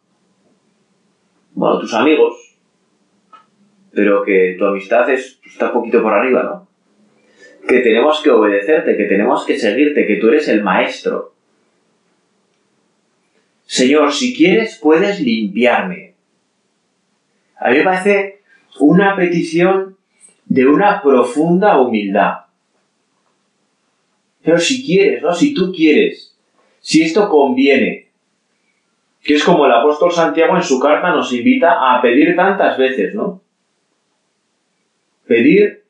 Bueno, 1.54 1.80
tus 1.80 1.94
amigos 1.94 2.44
pero 3.94 4.24
que 4.24 4.56
tu 4.58 4.66
amistad 4.66 5.10
es, 5.10 5.40
está 5.46 5.68
un 5.68 5.74
poquito 5.74 6.02
por 6.02 6.14
arriba, 6.14 6.44
¿no? 6.44 6.68
Que 7.68 7.80
tenemos 7.80 8.22
que 8.22 8.32
obedecerte, 8.32 8.98
que 8.98 9.06
tenemos 9.06 9.46
que 9.46 9.58
seguirte, 9.58 10.08
que 10.08 10.18
tú 10.18 10.30
eres 10.30 10.48
el 10.50 10.64
maestro. 10.64 11.33
Señor, 13.66 14.12
si 14.14 14.36
quieres, 14.36 14.80
puedes 14.82 15.20
limpiarme. 15.20 16.14
A 17.58 17.70
mí 17.70 17.78
me 17.78 17.84
parece 17.84 18.42
una 18.80 19.16
petición 19.16 19.98
de 20.46 20.68
una 20.68 21.02
profunda 21.02 21.80
humildad. 21.80 22.46
Pero 24.44 24.60
si 24.60 24.86
quieres, 24.86 25.24
¿no? 25.24 25.34
Si 25.34 25.54
tú 25.54 25.72
quieres, 25.72 26.36
si 26.82 27.02
esto 27.02 27.30
conviene, 27.30 28.10
que 29.22 29.36
es 29.36 29.44
como 29.44 29.66
el 29.66 29.72
apóstol 29.72 30.12
Santiago 30.12 30.58
en 30.58 30.64
su 30.64 30.80
carta 30.80 31.12
nos 31.12 31.32
invita 31.32 31.96
a 31.96 32.02
pedir 32.02 32.36
tantas 32.36 32.78
veces, 32.78 33.16
¿no? 33.16 33.44
pedir, 35.26 35.84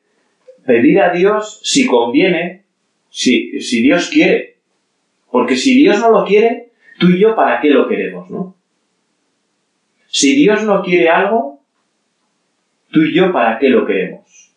pedir 0.64 1.00
a 1.00 1.12
Dios 1.12 1.60
si 1.62 1.86
conviene, 1.86 2.64
si, 3.10 3.60
si 3.60 3.82
Dios 3.82 4.08
quiere. 4.08 4.56
Porque 5.30 5.56
si 5.56 5.74
Dios 5.74 6.00
no 6.00 6.10
lo 6.10 6.24
quiere, 6.24 6.63
tú 7.04 7.10
y 7.10 7.18
yo, 7.18 7.36
¿para 7.36 7.60
qué 7.60 7.68
lo 7.68 7.86
queremos, 7.86 8.30
no? 8.30 8.56
Si 10.06 10.34
Dios 10.34 10.62
no 10.62 10.82
quiere 10.82 11.10
algo, 11.10 11.60
tú 12.90 13.02
y 13.02 13.12
yo, 13.12 13.30
¿para 13.30 13.58
qué 13.58 13.68
lo 13.68 13.84
queremos? 13.84 14.54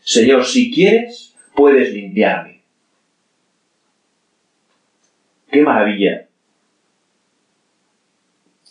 Señor, 0.00 0.44
si 0.44 0.72
quieres, 0.72 1.36
puedes 1.54 1.92
limpiarme. 1.92 2.62
¡Qué 5.52 5.62
maravilla! 5.62 6.26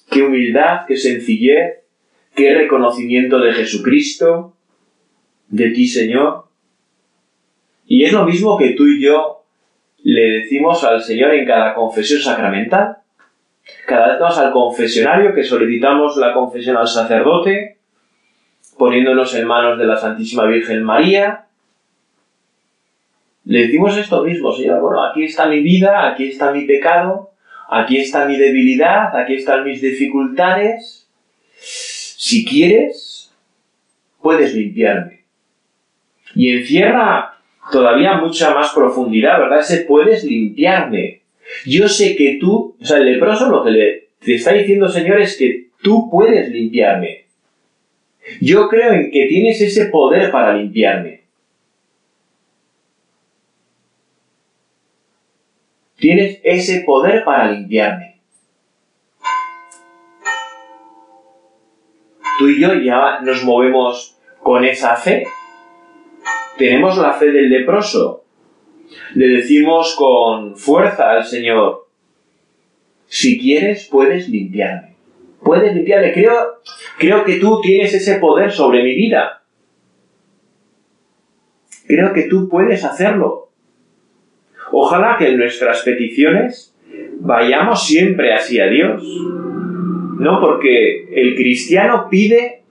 ¡Qué 0.10 0.22
humildad, 0.22 0.82
qué 0.88 0.98
sencillez! 0.98 1.86
qué 2.36 2.54
reconocimiento 2.54 3.40
de 3.40 3.54
Jesucristo, 3.54 4.58
de 5.48 5.70
ti 5.70 5.88
Señor. 5.88 6.50
Y 7.88 8.04
es 8.04 8.12
lo 8.12 8.26
mismo 8.26 8.58
que 8.58 8.72
tú 8.72 8.86
y 8.86 9.02
yo 9.02 9.45
le 10.06 10.40
decimos 10.40 10.84
al 10.84 11.02
Señor 11.02 11.34
en 11.34 11.48
cada 11.48 11.74
confesión 11.74 12.22
sacramental. 12.22 12.98
Cada 13.88 14.10
vez 14.10 14.20
vamos 14.20 14.38
al 14.38 14.52
confesionario 14.52 15.34
que 15.34 15.44
solicitamos 15.44 16.16
la 16.18 16.32
confesión 16.32 16.78
al 16.78 16.88
sacerdote, 16.88 17.78
poniéndonos 18.78 19.34
en 19.34 19.48
manos 19.48 19.80
de 19.80 19.86
la 19.86 19.98
Santísima 19.98 20.46
Virgen 20.46 20.84
María. 20.84 21.46
Le 23.46 23.62
decimos 23.62 23.98
esto 23.98 24.24
mismo, 24.24 24.54
Señor, 24.54 24.80
bueno, 24.80 25.04
aquí 25.04 25.24
está 25.24 25.48
mi 25.48 25.62
vida, 25.62 26.08
aquí 26.08 26.30
está 26.30 26.52
mi 26.52 26.66
pecado, 26.66 27.32
aquí 27.68 27.98
está 27.98 28.26
mi 28.26 28.38
debilidad, 28.38 29.16
aquí 29.18 29.34
están 29.34 29.64
mis 29.64 29.82
dificultades 29.82 31.10
si 31.58 32.46
quieres, 32.46 33.34
puedes 34.22 34.54
limpiarme. 34.54 35.24
Y 36.36 36.58
encierra 36.58 37.35
todavía 37.72 38.18
mucha 38.18 38.54
más 38.54 38.74
profundidad, 38.74 39.40
¿verdad? 39.40 39.60
Ese 39.60 39.82
puedes 39.82 40.24
limpiarme. 40.24 41.22
Yo 41.66 41.88
sé 41.88 42.16
que 42.16 42.38
tú, 42.40 42.76
o 42.82 42.86
sea, 42.86 42.98
el 42.98 43.06
leproso 43.06 43.50
lo 43.50 43.64
que 43.64 43.72
le 43.72 44.06
te 44.20 44.36
está 44.36 44.54
diciendo, 44.54 44.90
Señor, 44.90 45.22
es 45.22 45.38
que 45.38 45.68
tú 45.82 46.10
puedes 46.10 46.50
limpiarme. 46.50 47.26
Yo 48.42 48.68
creo 48.70 48.94
en 48.94 49.12
que 49.12 49.28
tienes 49.28 49.62
ese 49.62 49.86
poder 49.86 50.32
para 50.32 50.58
limpiarme. 50.58 51.22
Tienes 55.98 56.40
ese 56.44 56.82
poder 56.82 57.24
para 57.24 57.52
limpiarme. 57.52 58.16
tú 62.38 62.50
y 62.50 62.62
yo 62.62 62.74
ya 62.74 63.20
nos 63.22 63.44
movemos 63.44 64.18
con 64.42 64.66
esa 64.66 64.96
fe. 64.96 65.26
Tenemos 66.58 66.98
la 66.98 67.14
fe 67.14 67.32
del 67.32 67.50
leproso. 67.50 68.24
Le 69.14 69.28
decimos 69.28 69.96
con 69.98 70.56
fuerza 70.56 71.12
al 71.12 71.26
Señor, 71.26 71.88
si 73.08 73.40
quieres 73.40 73.88
puedes 73.90 74.30
limpiarme. 74.30 74.96
Puedes 75.44 75.76
limpiarme. 75.76 76.14
Creo, 76.14 76.34
creo 76.98 77.24
que 77.24 77.36
tú 77.36 77.62
tienes 77.62 77.94
ese 77.94 78.16
poder 78.16 78.52
sobre 78.52 78.84
mi 78.84 78.96
vida. 78.96 79.44
Creo 81.88 82.14
que 82.14 82.24
tú 82.24 82.50
puedes 82.50 82.84
hacerlo. 82.84 83.50
Ojalá 84.72 85.18
que 85.18 85.32
nuestras 85.34 85.84
peticiones 85.84 86.76
vayamos 87.20 87.86
siempre 87.86 88.34
hacia 88.34 88.68
Dios. 88.68 89.04
¿No? 90.18 90.40
Porque 90.40 91.08
el 91.14 91.36
cristiano 91.36 92.08
pide 92.10 92.64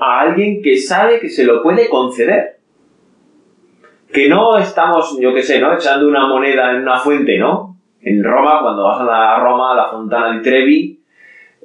a 0.00 0.20
alguien 0.20 0.62
que 0.62 0.78
sabe 0.78 1.20
que 1.20 1.28
se 1.28 1.44
lo 1.44 1.62
puede 1.62 1.88
conceder. 1.88 2.51
Que 4.12 4.28
no 4.28 4.58
estamos, 4.58 5.18
yo 5.20 5.32
qué 5.32 5.42
sé, 5.42 5.58
¿no? 5.58 5.74
Echando 5.74 6.06
una 6.06 6.26
moneda 6.26 6.72
en 6.72 6.82
una 6.82 6.98
fuente, 6.98 7.38
¿no? 7.38 7.76
En 8.02 8.22
Roma, 8.22 8.60
cuando 8.60 8.84
vas 8.84 9.00
a 9.00 9.04
la 9.04 9.40
Roma, 9.40 9.72
a 9.72 9.76
la 9.76 9.88
Fontana 9.88 10.36
di 10.36 10.42
Trevi, 10.42 11.00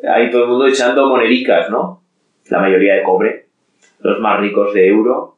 hay 0.07 0.29
todo 0.29 0.43
el 0.43 0.49
mundo 0.49 0.67
echando 0.67 1.09
monedicas, 1.09 1.69
¿no? 1.69 2.03
La 2.49 2.59
mayoría 2.59 2.95
de 2.95 3.03
cobre, 3.03 3.47
los 3.99 4.19
más 4.19 4.39
ricos 4.39 4.73
de 4.73 4.87
euro, 4.87 5.35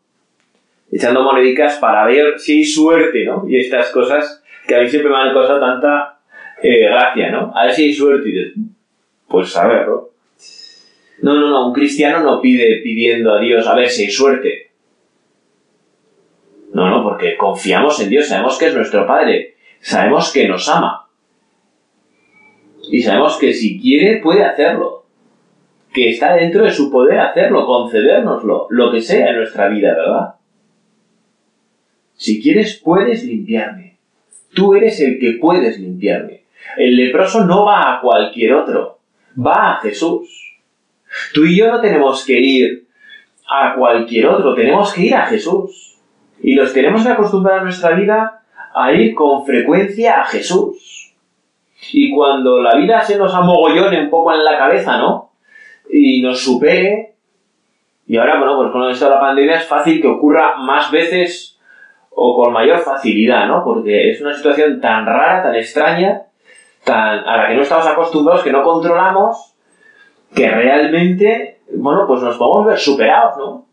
echando 0.92 1.24
monedicas 1.24 1.78
para 1.78 2.06
ver 2.06 2.38
si 2.40 2.60
hay 2.60 2.66
suerte, 2.66 3.26
¿no? 3.26 3.46
Y 3.48 3.58
estas 3.58 3.92
cosas 3.92 4.44
que 4.68 4.76
a 4.76 4.82
mí 4.82 4.90
siempre 4.90 5.12
me 5.12 5.18
han 5.18 5.34
causado 5.34 5.60
tanta 5.60 6.20
eh, 6.62 6.84
gracia, 6.84 7.32
¿no? 7.32 7.52
A 7.56 7.66
ver 7.66 7.74
si 7.74 7.86
hay 7.86 7.94
suerte. 7.94 8.30
Y 8.30 8.54
pues 9.28 9.56
a 9.56 9.68
ver, 9.68 9.88
¿no? 9.88 10.10
No, 11.22 11.34
no, 11.34 11.50
no, 11.50 11.68
un 11.68 11.74
cristiano 11.74 12.22
no 12.22 12.42
pide 12.42 12.82
pidiendo 12.82 13.34
a 13.34 13.40
Dios 13.40 13.68
a 13.68 13.76
ver 13.76 13.90
si 13.90 14.04
hay 14.04 14.12
suerte. 14.12 14.69
No, 16.80 16.90
no, 16.90 17.04
porque 17.04 17.36
confiamos 17.36 18.00
en 18.00 18.10
Dios, 18.10 18.28
sabemos 18.28 18.58
que 18.58 18.68
es 18.68 18.74
nuestro 18.74 19.06
Padre, 19.06 19.56
sabemos 19.82 20.32
que 20.32 20.48
nos 20.48 20.70
ama. 20.70 21.10
Y 22.90 23.02
sabemos 23.02 23.38
que 23.38 23.54
si 23.54 23.82
quiere 23.82 24.22
puede 24.22 24.46
hacerlo. 24.46 25.04
Que 25.92 26.10
está 26.10 26.36
dentro 26.36 26.64
de 26.64 26.72
su 26.72 26.90
poder 26.90 27.20
hacerlo, 27.20 27.66
concedérnoslo, 27.66 28.68
lo 28.70 28.92
que 28.92 29.02
sea 29.02 29.32
en 29.32 29.38
nuestra 29.38 29.68
vida, 29.68 29.94
¿verdad? 29.94 30.36
Si 32.16 32.42
quieres, 32.42 32.80
puedes 32.82 33.26
limpiarme. 33.26 33.98
Tú 34.54 34.74
eres 34.76 35.02
el 35.02 35.20
que 35.20 35.34
puedes 35.34 35.80
limpiarme. 35.80 36.44
El 36.78 36.96
leproso 36.96 37.46
no 37.46 37.66
va 37.66 37.98
a 37.98 38.02
cualquier 38.02 38.54
otro, 38.54 39.00
va 39.38 39.74
a 39.74 39.80
Jesús. 39.82 40.56
Tú 41.34 41.44
y 41.44 41.58
yo 41.58 41.70
no 41.70 41.82
tenemos 41.82 42.24
que 42.24 42.40
ir 42.40 42.88
a 43.50 43.76
cualquier 43.76 44.28
otro, 44.28 44.56
tenemos 44.56 44.94
que 44.94 45.08
ir 45.08 45.16
a 45.16 45.26
Jesús. 45.26 45.89
Y 46.42 46.56
los 46.56 46.74
tenemos 46.74 47.04
que 47.04 47.10
acostumbrar 47.10 47.60
a 47.60 47.64
nuestra 47.64 47.92
vida 47.92 48.42
a 48.74 48.92
ir 48.94 49.14
con 49.16 49.46
frecuencia 49.46 50.22
a 50.22 50.26
Jesús. 50.26 51.14
Y 51.92 52.14
cuando 52.14 52.62
la 52.62 52.76
vida 52.76 53.02
se 53.02 53.18
nos 53.18 53.34
amogollone 53.34 54.02
un 54.02 54.10
poco 54.10 54.34
en 54.34 54.44
la 54.44 54.58
cabeza, 54.58 54.98
¿no? 54.98 55.32
Y 55.92 56.22
nos 56.22 56.40
supere, 56.40 57.16
y 58.10 58.18
ahora, 58.18 58.40
bueno, 58.40 58.58
pues 58.58 58.72
con 58.72 58.90
esto 58.90 59.06
de 59.06 59.12
la 59.12 59.20
pandemia 59.20 59.58
es 59.58 59.68
fácil 59.68 60.02
que 60.02 60.08
ocurra 60.08 60.58
más 60.58 60.90
veces 60.90 61.60
o 62.10 62.36
con 62.36 62.52
mayor 62.52 62.80
facilidad, 62.80 63.48
¿no? 63.48 63.64
Porque 63.64 64.10
es 64.10 64.20
una 64.20 64.34
situación 64.34 64.82
tan 64.82 65.06
rara, 65.06 65.44
tan 65.44 65.54
extraña, 65.54 66.24
tan, 66.84 67.20
a 67.20 67.38
la 67.38 67.48
que 67.48 67.56
no 67.56 67.62
estamos 67.62 67.86
acostumbrados, 67.86 68.44
que 68.44 68.52
no 68.52 68.64
controlamos, 68.64 69.54
que 70.34 70.50
realmente, 70.50 71.60
bueno, 71.76 72.06
pues 72.08 72.24
nos 72.24 72.36
podemos 72.38 72.66
ver 72.66 72.80
superados, 72.80 73.38
¿no? 73.38 73.66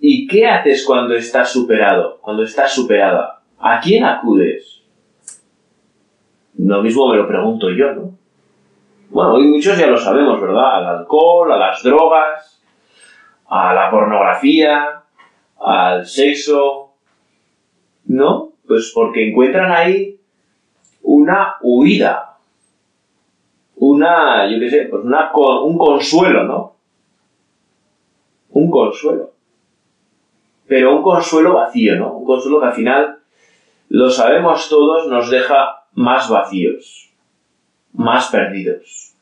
¿Y 0.00 0.26
qué 0.26 0.46
haces 0.46 0.84
cuando 0.86 1.14
estás 1.14 1.52
superado? 1.52 2.18
Cuando 2.22 2.42
estás 2.42 2.72
superada. 2.72 3.42
¿A 3.58 3.80
quién 3.80 4.04
acudes? 4.04 4.80
Lo 6.56 6.82
mismo 6.82 7.08
me 7.08 7.18
lo 7.18 7.28
pregunto 7.28 7.68
yo, 7.70 7.92
¿no? 7.92 8.18
Bueno, 9.10 9.34
hoy 9.34 9.48
muchos 9.48 9.76
ya 9.78 9.88
lo 9.88 9.98
sabemos, 9.98 10.40
¿verdad? 10.40 10.76
Al 10.76 10.86
alcohol, 11.00 11.52
a 11.52 11.58
las 11.58 11.82
drogas, 11.82 12.62
a 13.48 13.74
la 13.74 13.90
pornografía, 13.90 15.02
al 15.58 16.06
sexo, 16.06 16.92
¿no? 18.06 18.52
Pues 18.66 18.92
porque 18.94 19.28
encuentran 19.28 19.70
ahí 19.70 20.18
una 21.02 21.56
huida, 21.60 22.38
una, 23.76 24.50
yo 24.50 24.58
qué 24.60 24.70
sé, 24.70 24.86
pues 24.90 25.04
una, 25.04 25.30
un 25.34 25.76
consuelo, 25.76 26.44
¿no? 26.44 26.76
Un 28.50 28.70
consuelo. 28.70 29.32
Pero 30.70 30.96
un 30.96 31.02
consuelo 31.02 31.54
vacío, 31.54 31.96
¿no? 31.96 32.12
Un 32.12 32.24
consuelo 32.24 32.60
que 32.60 32.66
al 32.66 32.72
final, 32.74 33.18
lo 33.88 34.08
sabemos 34.08 34.68
todos, 34.68 35.08
nos 35.08 35.28
deja 35.28 35.82
más 35.94 36.30
vacíos, 36.30 37.10
más 37.92 38.28
perdidos. 38.28 39.16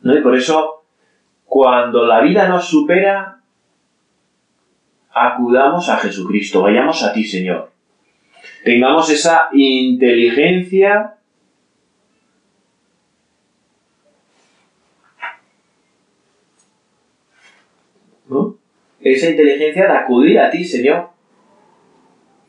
¿No? 0.00 0.18
Y 0.18 0.20
por 0.20 0.34
eso, 0.34 0.82
cuando 1.44 2.04
la 2.08 2.22
vida 2.22 2.48
nos 2.48 2.64
supera, 2.64 3.38
acudamos 5.12 5.88
a 5.88 5.98
Jesucristo, 5.98 6.62
vayamos 6.62 7.04
a 7.04 7.12
ti, 7.12 7.22
Señor. 7.22 7.70
Tengamos 8.64 9.10
esa 9.10 9.48
inteligencia 9.52 11.18
Esa 19.00 19.30
inteligencia 19.30 19.86
de 19.86 19.92
acudir 19.92 20.38
a 20.38 20.50
ti, 20.50 20.64
Señor, 20.64 21.10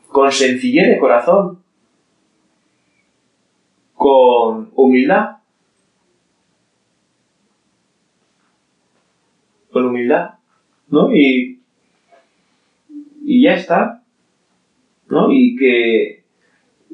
con 0.08 0.30
sencillez 0.30 0.88
de 0.88 0.98
corazón, 0.98 1.62
con 3.94 4.70
humildad, 4.74 5.36
con 9.70 9.86
humildad, 9.86 10.34
¿no? 10.88 11.14
Y 11.14 11.62
y 13.24 13.42
ya 13.44 13.54
está. 13.54 14.02
¿no? 15.08 15.30
Y 15.30 15.56
que 15.56 16.24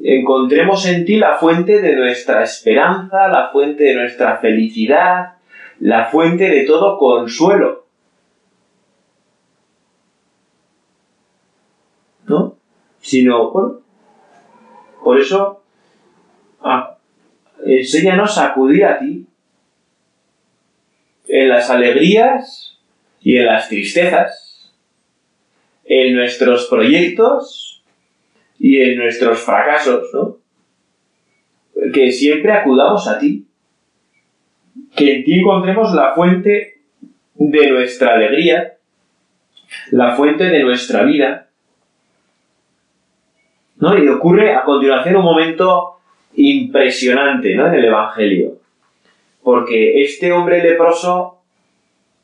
encontremos 0.03 0.87
en 0.87 1.05
ti 1.05 1.17
la 1.17 1.37
fuente 1.37 1.81
de 1.81 1.95
nuestra 1.97 2.43
esperanza, 2.43 3.29
la 3.29 3.51
fuente 3.51 3.85
de 3.85 3.95
nuestra 3.95 4.39
felicidad, 4.39 5.35
la 5.81 6.07
fuente 6.07 6.49
de 6.49 6.65
todo 6.65 6.99
consuelo. 6.99 7.87
¿No? 12.27 12.57
Sino, 13.09 13.51
por 15.03 15.19
eso, 15.19 15.63
ah, 16.61 16.99
enséñanos 17.65 18.37
a 18.37 18.49
acudir 18.49 18.85
a 18.85 18.99
ti 18.99 19.25
en 21.27 21.49
las 21.49 21.71
alegrías 21.71 22.79
y 23.23 23.39
en 23.39 23.47
las 23.47 23.71
tristezas 23.71 24.75
en 25.87 26.17
nuestros 26.17 26.67
proyectos 26.67 27.83
y 28.59 28.83
en 28.83 28.99
nuestros 28.99 29.39
fracasos, 29.39 30.11
¿no? 30.13 30.37
Que 31.95 32.13
siempre 32.13 32.53
acudamos 32.53 33.09
a 33.09 33.19
ti. 33.19 33.47
Que 34.95 35.17
en 35.17 35.25
ti 35.25 35.39
encontremos 35.39 35.95
la 35.95 36.15
fuente 36.15 36.83
de 37.37 37.71
nuestra 37.71 38.17
alegría, 38.17 38.77
la 39.93 40.15
fuente 40.15 40.45
de 40.45 40.63
nuestra 40.63 41.05
vida. 41.05 41.48
¿No? 43.81 43.97
Y 43.97 44.09
ocurre 44.09 44.55
a 44.55 44.65
continuación 44.65 45.17
un 45.17 45.25
momento 45.25 45.99
impresionante, 46.35 47.55
¿no? 47.55 47.67
En 47.67 47.75
el 47.75 47.85
Evangelio. 47.85 48.59
Porque 49.43 50.03
este 50.03 50.33
hombre 50.33 50.63
leproso 50.63 51.39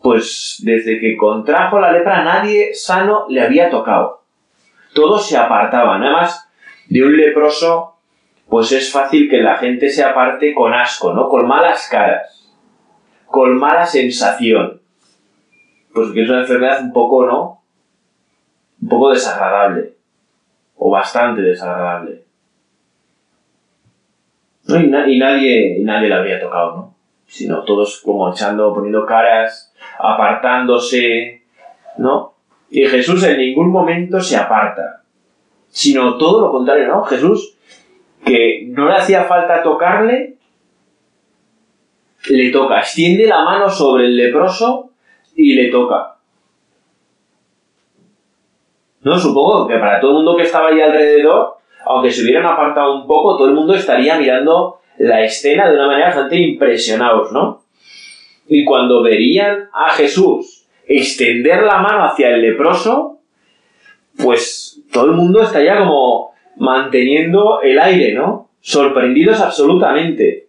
pues 0.05 0.61
desde 0.63 1.01
que 1.01 1.17
contrajo 1.17 1.81
la 1.81 1.91
lepra 1.91 2.23
nadie 2.23 2.75
sano 2.75 3.25
le 3.31 3.41
había 3.41 3.71
tocado. 3.71 4.21
Todos 4.93 5.27
se 5.27 5.39
apartaban. 5.39 6.03
Nada 6.03 6.13
más 6.13 6.47
de 6.91 7.03
un 7.03 7.17
leproso, 7.17 7.95
pues 8.51 8.71
es 8.73 8.93
fácil 8.93 9.31
que 9.31 9.39
la 9.39 9.57
gente 9.57 9.89
se 9.89 10.05
aparte 10.05 10.53
con 10.53 10.75
asco, 10.75 11.15
¿no? 11.15 11.31
Con 11.31 11.49
malas 11.49 11.89
caras, 11.91 12.53
con 13.25 13.57
mala 13.57 13.87
sensación. 13.87 14.83
Pues 15.95 16.11
que 16.11 16.25
es 16.25 16.29
una 16.29 16.41
enfermedad 16.41 16.83
un 16.83 16.93
poco, 16.93 17.25
¿no? 17.25 17.63
Un 18.83 18.89
poco 18.91 19.11
desagradable. 19.11 19.94
O 20.77 20.91
bastante 20.91 21.43
desagradable. 21.43 22.23
¿No? 24.67 24.81
Y, 24.81 25.19
nadie, 25.19 25.79
y 25.79 25.85
nadie 25.85 26.09
le 26.09 26.15
había 26.15 26.41
tocado, 26.41 26.77
¿no? 26.77 26.95
Sino 27.27 27.65
todos 27.65 28.01
como 28.01 28.31
echando, 28.31 28.73
poniendo 28.73 29.05
caras 29.05 29.75
apartándose, 29.99 31.43
¿no? 31.99 32.35
Y 32.71 32.87
Jesús 32.87 33.23
en 33.25 33.39
ningún 33.39 33.71
momento 33.71 34.21
se 34.21 34.37
aparta, 34.37 35.03
sino 35.69 36.17
todo 36.19 36.41
lo 36.41 36.51
contrario, 36.51 36.89
¿no? 36.89 37.05
Jesús, 37.05 37.57
que 38.25 38.67
no 38.69 38.89
le 38.89 38.97
hacía 38.97 39.25
falta 39.25 39.63
tocarle, 39.63 40.37
le 42.31 42.51
toca, 42.51 42.81
extiende 42.81 43.27
la 43.27 43.45
mano 43.45 43.69
sobre 43.69 44.07
el 44.07 44.17
leproso 44.17 44.91
y 45.37 45.55
le 45.55 45.71
toca. 45.71 46.14
No, 49.05 49.19
supongo 49.19 49.69
que 49.69 49.77
para 49.77 50.01
todo 50.01 50.13
el 50.13 50.17
mundo 50.17 50.37
que 50.37 50.45
estaba 50.45 50.69
ahí 50.69 50.81
alrededor, 50.81 51.59
aunque 51.85 52.11
se 52.11 52.23
hubieran 52.23 52.47
apartado 52.47 52.95
un 52.95 53.07
poco, 53.07 53.37
todo 53.37 53.49
el 53.49 53.55
mundo 53.55 53.75
estaría 53.75 54.19
mirando 54.19 54.79
la 54.99 55.23
escena 55.23 55.69
de 55.69 55.77
una 55.77 55.89
manera 55.89 56.07
bastante 56.07 56.37
impresionados, 56.37 57.31
¿no? 57.31 57.63
Y 58.49 58.65
cuando 58.65 59.03
verían 59.03 59.69
a 59.73 59.91
Jesús 59.91 60.67
extender 60.87 61.63
la 61.63 61.79
mano 61.79 62.05
hacia 62.05 62.31
el 62.31 62.41
leproso, 62.41 63.19
pues 64.17 64.81
todo 64.91 65.07
el 65.07 65.13
mundo 65.13 65.43
estaría 65.43 65.79
como 65.79 66.33
manteniendo 66.57 67.61
el 67.63 67.79
aire, 67.79 68.15
¿no? 68.15 68.49
Sorprendidos 68.61 69.41
absolutamente. 69.41 70.49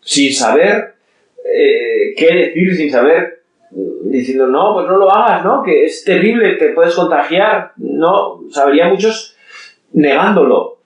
Sin 0.00 0.34
saber 0.34 0.94
eh, 1.44 2.14
qué 2.16 2.34
decir, 2.34 2.76
sin 2.76 2.90
saber, 2.90 3.43
diciendo, 4.10 4.46
no, 4.46 4.74
pues 4.74 4.86
no 4.86 4.96
lo 4.96 5.10
hagas, 5.10 5.44
¿no? 5.44 5.62
Que 5.62 5.84
es 5.84 6.04
terrible, 6.04 6.56
te 6.56 6.70
puedes 6.70 6.94
contagiar. 6.94 7.72
No, 7.76 8.40
sabría 8.50 8.88
muchos 8.88 9.36
negándolo. 9.92 10.78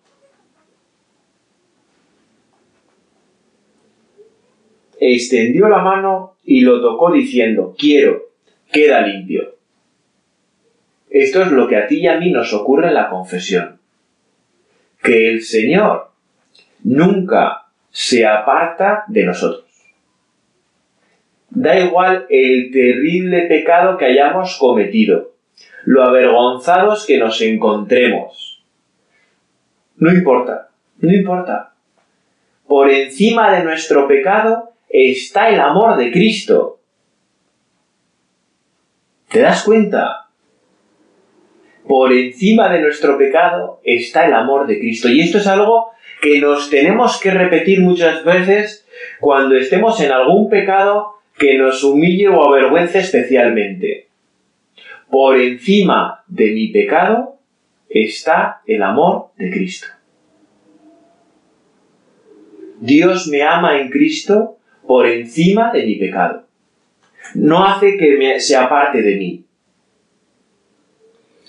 Extendió 5.01 5.69
la 5.69 5.79
mano 5.79 6.37
y 6.45 6.61
lo 6.61 6.81
tocó 6.81 7.13
diciendo, 7.13 7.75
quiero, 7.79 8.31
queda 8.73 9.01
limpio. 9.01 9.55
Esto 11.11 11.43
es 11.43 11.53
lo 11.53 11.69
que 11.69 11.77
a 11.77 11.87
ti 11.87 12.01
y 12.01 12.07
a 12.07 12.19
mí 12.19 12.31
nos 12.31 12.53
ocurre 12.53 12.89
en 12.89 12.95
la 12.95 13.09
confesión. 13.09 13.79
Que 15.03 15.31
el 15.31 15.43
Señor 15.43 16.11
nunca 16.83 17.69
se 17.91 18.27
aparta 18.27 19.05
de 19.09 19.25
nosotros. 19.25 19.68
Da 21.51 21.79
igual 21.79 22.27
el 22.29 22.71
terrible 22.71 23.43
pecado 23.43 23.97
que 23.97 24.07
hayamos 24.07 24.57
cometido, 24.59 25.33
lo 25.85 26.05
avergonzados 26.05 27.07
que 27.07 27.19
nos 27.19 27.41
encontremos. 27.41 28.63
No 29.97 30.13
importa, 30.13 30.69
no 30.99 31.13
importa. 31.13 31.73
Por 32.67 32.91
encima 32.91 33.53
de 33.57 33.65
nuestro 33.65 34.07
pecado 34.07 34.73
está 34.89 35.49
el 35.49 35.61
amor 35.61 35.97
de 35.97 36.13
Cristo. 36.13 36.81
¿Te 39.31 39.41
das 39.41 39.65
cuenta? 39.65 40.29
por 41.89 42.13
encima 42.13 42.71
de 42.71 42.83
nuestro 42.83 43.17
pecado 43.17 43.81
está 43.83 44.27
el 44.27 44.35
amor 44.35 44.67
de 44.67 44.79
Cristo. 44.79 45.09
Y 45.09 45.21
esto 45.21 45.39
es 45.39 45.47
algo 45.47 45.91
que 46.21 46.39
nos 46.39 46.69
tenemos 46.69 47.19
que 47.19 47.31
repetir 47.31 47.81
muchas 47.81 48.25
veces 48.25 48.87
cuando 49.19 49.57
estemos 49.57 49.99
en 50.03 50.13
algún 50.13 50.51
pecado 50.51 51.15
que 51.39 51.57
nos 51.57 51.83
humille 51.85 52.29
o 52.29 52.43
avergüence 52.43 52.99
especialmente. 52.99 54.09
Por 55.11 55.41
encima 55.41 56.25
de 56.27 56.51
mi 56.53 56.69
pecado 56.69 57.39
está 57.89 58.61
el 58.67 58.83
amor 58.83 59.29
de 59.37 59.51
Cristo. 59.51 59.87
Dios 62.81 63.27
me 63.29 63.43
ama 63.43 63.81
en 63.81 63.89
Cristo 63.91 64.59
por 64.87 65.07
encima 65.07 65.73
de 65.73 65.85
mi 65.85 65.95
pecado. 65.97 66.45
No 67.35 67.65
hace 67.65 67.97
que 67.97 68.17
me, 68.17 68.41
se 68.41 68.57
aparte 68.57 69.03
de 69.03 69.17
mí 69.17 69.45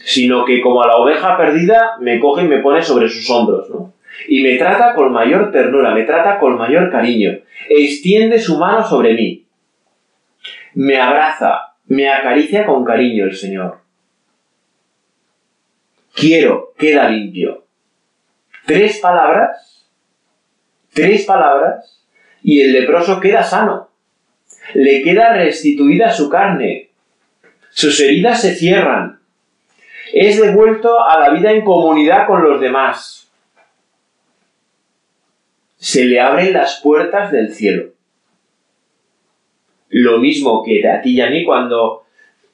sino 0.09 0.45
que 0.45 0.61
como 0.61 0.81
a 0.81 0.87
la 0.87 0.97
oveja 0.97 1.37
perdida 1.37 1.97
me 1.99 2.19
coge 2.19 2.43
y 2.43 2.47
me 2.47 2.59
pone 2.59 2.81
sobre 2.81 3.07
sus 3.09 3.29
hombros, 3.29 3.69
¿no? 3.69 3.93
Y 4.27 4.41
me 4.41 4.57
trata 4.57 4.95
con 4.95 5.11
mayor 5.11 5.51
ternura, 5.51 5.93
me 5.93 6.03
trata 6.03 6.39
con 6.39 6.57
mayor 6.57 6.91
cariño, 6.91 7.37
extiende 7.69 8.39
su 8.39 8.57
mano 8.57 8.83
sobre 8.83 9.13
mí, 9.13 9.45
me 10.73 10.99
abraza, 10.99 11.73
me 11.85 12.09
acaricia 12.09 12.65
con 12.65 12.85
cariño 12.85 13.25
el 13.25 13.35
Señor. 13.35 13.79
Quiero, 16.13 16.73
queda 16.77 17.09
limpio. 17.09 17.65
Tres 18.65 18.99
palabras, 18.99 19.87
tres 20.93 21.25
palabras, 21.25 22.05
y 22.41 22.61
el 22.61 22.73
leproso 22.73 23.19
queda 23.19 23.43
sano. 23.43 23.89
Le 24.73 25.01
queda 25.01 25.33
restituida 25.33 26.11
su 26.11 26.29
carne. 26.29 26.89
Sus 27.71 27.99
heridas 27.99 28.41
se 28.41 28.55
cierran, 28.55 29.19
es 30.13 30.41
devuelto 30.41 31.03
a 31.03 31.19
la 31.19 31.29
vida 31.29 31.51
en 31.51 31.63
comunidad 31.63 32.25
con 32.25 32.43
los 32.43 32.59
demás. 32.59 33.31
Se 35.77 36.05
le 36.05 36.19
abren 36.19 36.53
las 36.53 36.81
puertas 36.81 37.31
del 37.31 37.53
cielo. 37.53 37.91
Lo 40.01 40.17
mismo 40.17 40.63
que 40.63 40.87
a 40.87 41.01
ti 41.01 41.11
y 41.11 41.21
a 41.21 41.29
mí 41.29 41.43
cuando, 41.43 42.03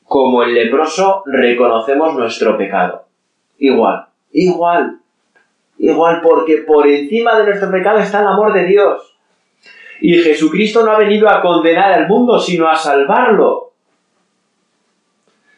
como 0.04 0.42
el 0.42 0.56
leproso, 0.56 1.22
reconocemos 1.28 2.16
nuestro 2.16 2.58
pecado. 2.58 3.06
Igual, 3.60 4.08
igual, 4.32 5.00
igual, 5.78 6.22
porque 6.24 6.64
por 6.66 6.88
encima 6.88 7.38
de 7.38 7.46
nuestro 7.46 7.70
pecado 7.70 8.00
está 8.00 8.22
el 8.22 8.28
amor 8.28 8.52
de 8.54 8.66
Dios. 8.66 9.16
Y 10.02 10.16
Jesucristo 10.16 10.84
no 10.84 10.92
ha 10.92 10.98
venido 10.98 11.30
a 11.30 11.42
condenar 11.42 11.94
al 11.94 12.08
mundo, 12.08 12.40
sino 12.40 12.68
a 12.68 12.76
salvarlo. 12.76 13.74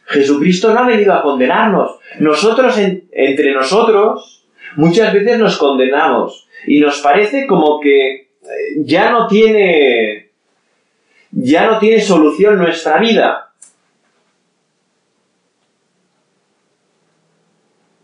Jesucristo 0.06 0.74
no 0.74 0.82
ha 0.82 0.88
venido 0.88 1.14
a 1.14 1.22
condenarnos. 1.22 2.00
Nosotros, 2.20 2.78
entre 2.78 3.54
nosotros, 3.54 4.46
muchas 4.76 5.14
veces 5.14 5.40
nos 5.40 5.58
condenamos 5.58 6.50
y 6.66 6.82
nos 6.82 7.00
parece 7.00 7.48
como 7.48 7.80
que 7.80 8.14
eh, 8.14 8.28
ya 8.80 9.12
no 9.12 9.28
tiene, 9.28 10.27
ya 11.40 11.68
no 11.68 11.80
tiene 11.80 12.02
solución 12.02 12.58
nuestra 12.58 13.00
vida. 13.00 13.52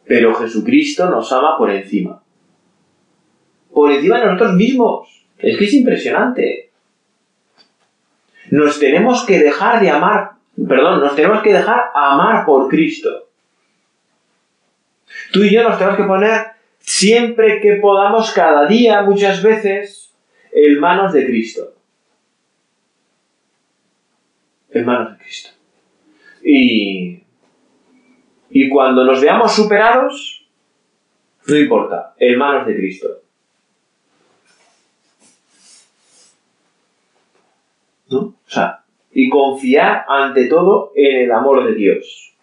Pero 0.06 0.36
Jesucristo 0.36 1.10
nos 1.10 1.32
ama 1.32 1.58
por 1.58 1.72
encima. 1.72 2.22
Por 3.74 3.92
encima 3.92 4.20
de 4.20 4.26
nosotros 4.26 4.54
mismos. 4.54 5.26
Es 5.38 5.58
que 5.58 5.66
es 5.66 5.74
impresionante. 5.74 6.72
Nos 8.52 8.80
tenemos 8.80 9.26
que 9.26 9.40
dejar 9.40 9.82
de 9.82 9.90
amar 9.90 10.34
Perdón, 10.56 11.02
nos 11.02 11.16
tenemos 11.16 11.42
que 11.42 11.54
dejar 11.54 11.86
amar 11.96 12.46
por 12.46 12.70
Cristo. 12.70 13.28
Tú 15.32 15.44
y 15.44 15.52
yo 15.52 15.64
nos 15.64 15.78
tenemos 15.78 15.98
que 15.98 16.04
poner 16.04 16.42
siempre 16.80 17.60
que 17.60 17.78
podamos, 17.78 18.32
cada 18.32 18.68
día, 18.68 19.02
muchas 19.02 19.42
veces, 19.42 20.14
en 20.52 20.80
manos 20.80 21.12
de 21.14 21.26
Cristo. 21.26 21.74
En 24.74 24.86
manos 24.86 25.12
de 25.14 25.24
Cristo. 25.24 25.50
Y, 26.44 27.24
y 28.50 28.70
cuando 28.70 29.06
nos 29.06 29.22
veamos 29.22 29.54
superados, 29.54 30.46
no 31.48 31.56
importa, 31.56 32.14
en 32.18 32.38
manos 32.38 32.68
de 32.68 32.76
Cristo. 32.76 33.08
¿No? 38.10 38.20
O 38.20 38.36
sea, 38.46 38.84
y 39.12 39.30
confiar 39.30 40.06
ante 40.08 40.48
todo 40.48 40.92
en 40.96 41.22
el 41.22 41.32
amor 41.32 41.66
de 41.66 41.76
Dios. 41.76 42.34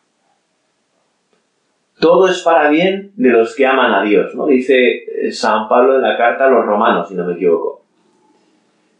Todo 1.99 2.29
es 2.29 2.41
para 2.43 2.71
bien 2.71 3.13
de 3.17 3.29
los 3.29 3.55
que 3.55 3.67
aman 3.67 3.93
a 3.93 4.03
Dios, 4.03 4.35
¿no? 4.35 4.47
Dice 4.47 5.05
eh, 5.05 5.33
San 5.33 5.69
Pablo 5.69 5.97
en 5.97 6.03
la 6.03 6.17
carta 6.17 6.47
a 6.47 6.51
los 6.51 6.65
romanos, 6.65 7.09
si 7.09 7.15
no 7.15 7.27
me 7.27 7.35
equivoco. 7.35 7.83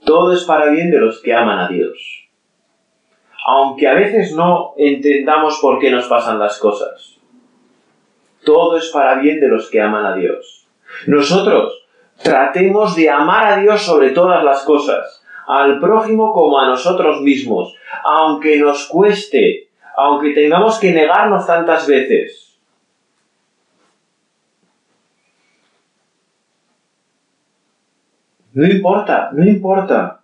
Todo 0.05 0.35
es 0.35 0.45
para 0.45 0.71
bien 0.71 0.91
de 0.91 0.99
los 0.99 1.23
que 1.23 1.33
aman 1.33 1.61
a 1.61 1.69
Dios. 1.69 2.29
Aunque 3.53 3.89
a 3.89 3.95
veces 3.95 4.33
no 4.33 4.75
entendamos 4.77 5.59
por 5.61 5.81
qué 5.81 5.91
nos 5.91 6.07
pasan 6.07 6.39
las 6.39 6.59
cosas. 6.59 7.19
Todo 8.45 8.77
es 8.77 8.91
para 8.91 9.17
bien 9.17 9.41
de 9.41 9.49
los 9.49 9.69
que 9.69 9.81
aman 9.81 10.07
a 10.07 10.15
Dios. 10.15 10.69
Nosotros 11.09 11.85
tratemos 12.23 12.95
de 12.95 13.11
amar 13.11 13.47
a 13.47 13.57
Dios 13.61 13.83
sobre 13.83 14.11
todas 14.11 14.45
las 14.45 14.63
cosas 14.63 15.21
al 15.49 15.81
prójimo 15.81 16.33
como 16.33 16.61
a 16.61 16.67
nosotros 16.69 17.23
mismos, 17.23 17.75
aunque 18.05 18.57
nos 18.59 18.87
cueste, 18.87 19.69
aunque 19.97 20.33
tengamos 20.33 20.79
que 20.79 20.93
negarnos 20.93 21.45
tantas 21.45 21.89
veces. 21.89 22.57
No 28.53 28.65
importa, 28.65 29.31
no 29.33 29.45
importa. 29.45 30.20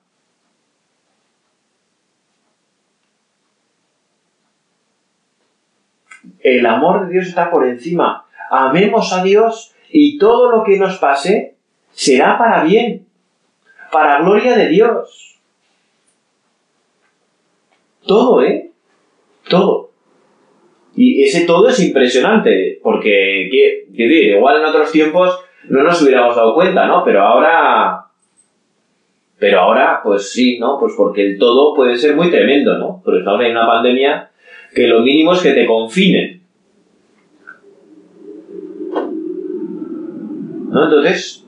El 6.46 6.64
amor 6.64 7.06
de 7.06 7.12
Dios 7.12 7.26
está 7.26 7.50
por 7.50 7.66
encima. 7.66 8.24
Amemos 8.50 9.12
a 9.12 9.24
Dios 9.24 9.74
y 9.90 10.16
todo 10.16 10.48
lo 10.48 10.62
que 10.62 10.78
nos 10.78 10.96
pase 10.98 11.56
será 11.90 12.38
para 12.38 12.62
bien 12.62 13.04
para 13.90 14.20
gloria 14.20 14.56
de 14.56 14.68
Dios. 14.68 15.40
Todo, 18.06 18.42
¿eh? 18.42 18.70
Todo. 19.48 19.90
Y 20.94 21.24
ese 21.24 21.46
todo 21.46 21.68
es 21.68 21.80
impresionante, 21.80 22.78
porque, 22.80 23.48
¿qué, 23.50 24.36
igual 24.36 24.60
en 24.60 24.66
otros 24.66 24.92
tiempos 24.92 25.40
no 25.68 25.82
nos 25.82 26.00
hubiéramos 26.00 26.36
dado 26.36 26.54
cuenta, 26.54 26.86
¿no? 26.86 27.02
Pero 27.04 27.22
ahora... 27.22 28.04
Pero 29.40 29.60
ahora, 29.62 30.00
pues 30.04 30.30
sí, 30.30 30.60
¿no? 30.60 30.78
Pues 30.78 30.94
porque 30.96 31.26
el 31.26 31.38
todo 31.38 31.74
puede 31.74 31.96
ser 31.98 32.14
muy 32.14 32.30
tremendo, 32.30 32.78
¿no? 32.78 33.02
Porque 33.04 33.18
estamos 33.18 33.42
en 33.42 33.50
una 33.50 33.66
pandemia 33.66 34.30
que 34.76 34.86
lo 34.86 35.00
mínimo 35.00 35.32
es 35.32 35.40
que 35.40 35.52
te 35.52 35.66
confinen. 35.66 36.35
¿No? 40.68 40.84
Entonces, 40.84 41.44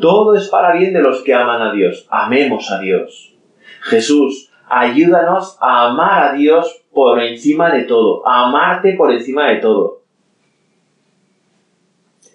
todo 0.00 0.34
es 0.34 0.48
para 0.48 0.74
bien 0.74 0.92
de 0.92 1.02
los 1.02 1.22
que 1.22 1.34
aman 1.34 1.62
a 1.62 1.72
Dios. 1.72 2.06
Amemos 2.10 2.70
a 2.70 2.80
Dios. 2.80 3.34
Jesús, 3.82 4.50
ayúdanos 4.68 5.56
a 5.60 5.88
amar 5.88 6.28
a 6.28 6.32
Dios 6.34 6.82
por 6.92 7.20
encima 7.20 7.70
de 7.72 7.84
todo, 7.84 8.26
a 8.26 8.48
amarte 8.48 8.94
por 8.94 9.12
encima 9.12 9.48
de 9.48 9.56
todo. 9.56 9.98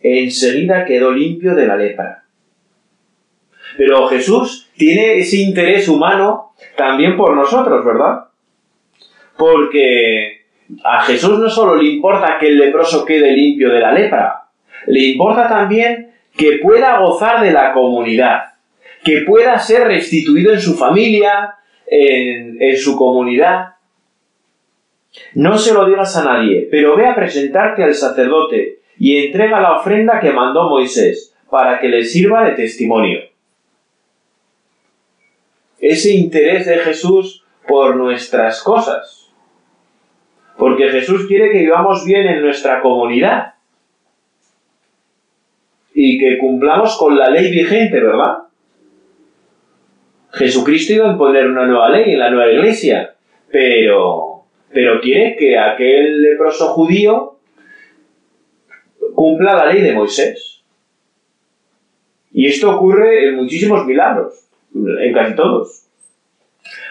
enseguida 0.01 0.83
quedó 0.83 1.11
limpio 1.11 1.55
de 1.55 1.65
la 1.65 1.77
lepra. 1.77 2.25
Pero 3.77 4.07
Jesús 4.07 4.69
tiene 4.75 5.17
ese 5.17 5.37
interés 5.37 5.87
humano 5.87 6.53
también 6.75 7.15
por 7.15 7.35
nosotros, 7.35 7.85
¿verdad? 7.85 8.25
Porque 9.37 10.45
a 10.83 11.01
Jesús 11.03 11.39
no 11.39 11.49
solo 11.49 11.75
le 11.75 11.89
importa 11.89 12.37
que 12.37 12.49
el 12.49 12.57
leproso 12.57 13.05
quede 13.05 13.31
limpio 13.31 13.69
de 13.69 13.79
la 13.79 13.93
lepra, 13.93 14.42
le 14.87 14.99
importa 14.99 15.47
también 15.47 16.13
que 16.35 16.59
pueda 16.61 16.99
gozar 16.99 17.43
de 17.43 17.51
la 17.51 17.73
comunidad, 17.73 18.53
que 19.03 19.21
pueda 19.21 19.59
ser 19.59 19.87
restituido 19.87 20.53
en 20.53 20.61
su 20.61 20.75
familia, 20.75 21.55
en, 21.85 22.77
su 22.77 22.97
comunidad. 22.97 23.75
No 25.35 25.57
se 25.57 25.73
lo 25.73 25.85
digas 25.85 26.15
a 26.17 26.23
nadie, 26.23 26.67
pero 26.71 26.95
ve 26.95 27.07
a 27.07 27.15
presentarte 27.15 27.83
al 27.83 27.93
sacerdote 27.93 28.79
y 28.97 29.25
entrega 29.25 29.61
la 29.61 29.77
ofrenda 29.77 30.19
que 30.19 30.31
mandó 30.31 30.69
Moisés 30.69 31.35
para 31.49 31.79
que 31.79 31.87
le 31.87 32.03
sirva 32.03 32.45
de 32.45 32.53
testimonio. 32.53 33.19
Ese 35.79 36.13
interés 36.13 36.65
de 36.65 36.77
Jesús 36.77 37.43
por 37.67 37.95
nuestras 37.95 38.63
cosas. 38.63 39.31
Porque 40.57 40.89
Jesús 40.89 41.27
quiere 41.27 41.51
que 41.51 41.59
vivamos 41.59 42.05
bien 42.05 42.27
en 42.27 42.41
nuestra 42.41 42.81
comunidad. 42.81 43.52
Y 45.93 46.17
que 46.17 46.37
cumplamos 46.37 46.97
con 46.97 47.17
la 47.17 47.29
ley 47.29 47.51
vigente, 47.51 47.99
¿verdad? 47.99 48.43
Jesucristo 50.31 50.93
iba 50.93 51.07
a 51.07 51.11
imponer 51.11 51.45
una 51.47 51.67
nueva 51.67 51.89
ley 51.89 52.13
en 52.13 52.19
la 52.19 52.31
nueva 52.31 52.51
iglesia, 52.51 53.15
pero, 53.51 54.45
pero 54.71 54.99
quiere 54.99 55.35
que 55.35 55.57
aquel 55.57 56.23
leproso 56.23 56.69
judío 56.69 57.37
cumpla 59.13 59.55
la 59.55 59.71
ley 59.71 59.81
de 59.81 59.93
Moisés. 59.93 60.63
Y 62.31 62.47
esto 62.47 62.75
ocurre 62.75 63.29
en 63.29 63.35
muchísimos 63.35 63.85
milagros, 63.85 64.47
en 64.73 65.13
casi 65.13 65.35
todos. 65.35 65.85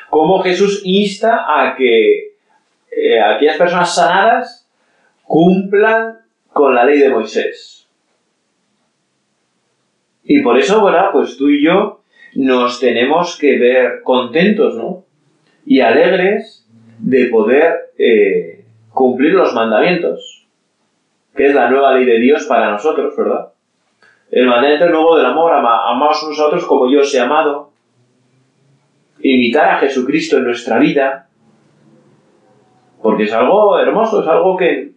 Como 0.09 0.41
Jesús 0.41 0.83
insta 0.85 1.45
a 1.49 1.75
que 1.75 2.35
eh, 2.91 3.21
aquellas 3.21 3.57
personas 3.57 3.95
sanadas 3.95 4.69
cumplan 5.25 6.21
con 6.53 6.75
la 6.75 6.85
ley 6.85 6.99
de 6.99 7.09
Moisés. 7.09 7.82
Y 10.25 10.41
por 10.41 10.59
eso, 10.59 10.81
bueno, 10.81 11.09
pues 11.13 11.37
tú 11.37 11.49
y 11.49 11.65
yo 11.65 12.01
nos 12.35 12.81
tenemos 12.81 13.39
que 13.39 13.59
ver 13.59 14.03
contentos, 14.03 14.77
¿no? 14.77 15.05
Y 15.67 15.81
alegres 15.81 16.67
de 16.99 17.27
poder 17.27 17.93
eh, 17.99 18.65
cumplir 18.91 19.33
los 19.33 19.55
mandamientos 19.55 20.43
que 21.35 21.47
es 21.47 21.55
la 21.55 21.71
nueva 21.71 21.95
ley 21.95 22.05
de 22.05 22.19
Dios 22.19 22.45
para 22.45 22.71
nosotros, 22.71 23.17
¿verdad? 23.17 23.53
El 24.31 24.47
mandamiento 24.47 24.89
nuevo 24.89 25.17
del 25.17 25.27
amor, 25.27 25.53
amaos 25.53 26.23
unos 26.23 26.39
a 26.39 26.47
otros 26.47 26.65
como 26.65 26.91
yo 26.91 27.01
os 27.01 27.15
he 27.15 27.21
amado. 27.21 27.71
Imitar 29.21 29.69
a 29.69 29.79
Jesucristo 29.79 30.39
en 30.39 30.45
nuestra 30.45 30.79
vida, 30.79 31.29
porque 33.03 33.25
es 33.25 33.33
algo 33.33 33.79
hermoso, 33.79 34.23
es 34.23 34.29
algo 34.29 34.57
que, 34.57 34.93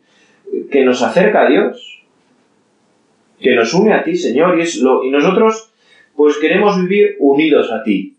que 0.71 0.85
nos 0.85 1.01
acerca 1.01 1.41
a 1.41 1.49
Dios, 1.49 2.03
que 3.39 3.55
nos 3.55 3.73
une 3.73 3.93
a 3.93 4.03
ti, 4.03 4.15
Señor, 4.15 4.57
y, 4.57 4.61
es 4.61 4.77
lo, 4.77 5.03
y 5.03 5.09
nosotros 5.09 5.71
pues 6.15 6.37
queremos 6.37 6.81
vivir 6.81 7.17
unidos 7.19 7.71
a 7.71 7.83
ti. 7.83 8.17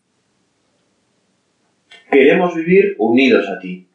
Queremos 2.10 2.54
vivir 2.54 2.94
unidos 2.98 3.48
a 3.48 3.58
ti. 3.58 3.86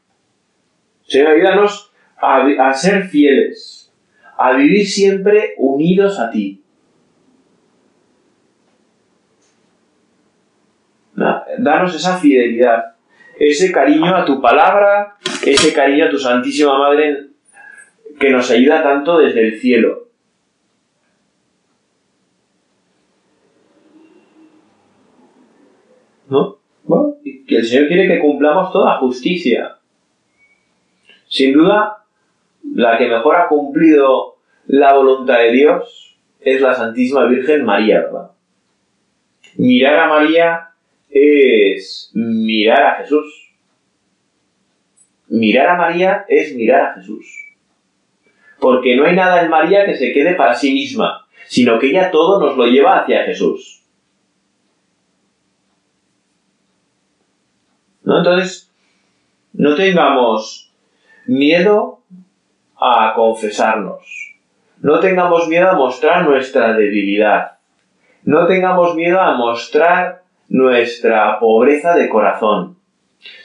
Señor, 1.03 1.29
ayúdanos 1.29 1.91
a, 2.17 2.45
a 2.67 2.73
ser 2.73 3.03
fieles, 3.03 3.91
a 4.37 4.53
vivir 4.53 4.87
siempre 4.87 5.53
unidos 5.57 6.19
a 6.19 6.31
ti. 6.31 6.61
Danos 11.59 11.93
esa 11.95 12.17
fidelidad, 12.17 12.95
ese 13.37 13.71
cariño 13.71 14.15
a 14.15 14.25
tu 14.25 14.41
palabra, 14.41 15.17
ese 15.45 15.73
cariño 15.73 16.05
a 16.05 16.09
tu 16.09 16.17
Santísima 16.17 16.77
Madre 16.77 17.27
que 18.19 18.29
nos 18.29 18.49
ayuda 18.51 18.83
tanto 18.83 19.17
desde 19.17 19.41
el 19.47 19.59
cielo. 19.59 20.07
¿No? 26.29 26.59
Que 27.51 27.57
el 27.57 27.65
Señor 27.65 27.89
quiere 27.89 28.07
que 28.07 28.19
cumplamos 28.19 28.71
toda 28.71 28.97
justicia. 28.99 29.75
Sin 31.27 31.51
duda, 31.51 31.97
la 32.73 32.97
que 32.97 33.09
mejor 33.09 33.35
ha 33.35 33.49
cumplido 33.49 34.37
la 34.67 34.93
voluntad 34.93 35.39
de 35.39 35.51
Dios 35.51 36.17
es 36.39 36.61
la 36.61 36.73
Santísima 36.73 37.25
Virgen 37.25 37.65
María, 37.65 38.03
¿verdad? 38.03 38.31
Mirar 39.57 39.99
a 39.99 40.07
María 40.07 40.69
es 41.09 42.11
mirar 42.13 42.83
a 42.83 42.95
Jesús. 43.01 43.53
Mirar 45.27 45.71
a 45.71 45.75
María 45.75 46.25
es 46.29 46.55
mirar 46.55 46.81
a 46.83 46.93
Jesús. 46.93 47.35
Porque 48.61 48.95
no 48.95 49.03
hay 49.03 49.15
nada 49.17 49.41
en 49.41 49.49
María 49.49 49.85
que 49.85 49.97
se 49.97 50.13
quede 50.13 50.35
para 50.35 50.55
sí 50.55 50.73
misma, 50.73 51.27
sino 51.47 51.77
que 51.79 51.87
ella 51.87 52.11
todo 52.11 52.39
nos 52.39 52.55
lo 52.55 52.65
lleva 52.67 52.99
hacia 52.99 53.25
Jesús. 53.25 53.80
¿No? 58.11 58.17
Entonces, 58.17 58.69
no 59.53 59.73
tengamos 59.75 60.69
miedo 61.27 61.99
a 62.75 63.13
confesarnos. 63.15 64.35
No 64.81 64.99
tengamos 64.99 65.47
miedo 65.47 65.69
a 65.69 65.75
mostrar 65.75 66.27
nuestra 66.27 66.73
debilidad. 66.73 67.53
No 68.23 68.47
tengamos 68.47 68.95
miedo 68.95 69.21
a 69.21 69.35
mostrar 69.35 70.23
nuestra 70.49 71.39
pobreza 71.39 71.95
de 71.95 72.09
corazón. 72.09 72.75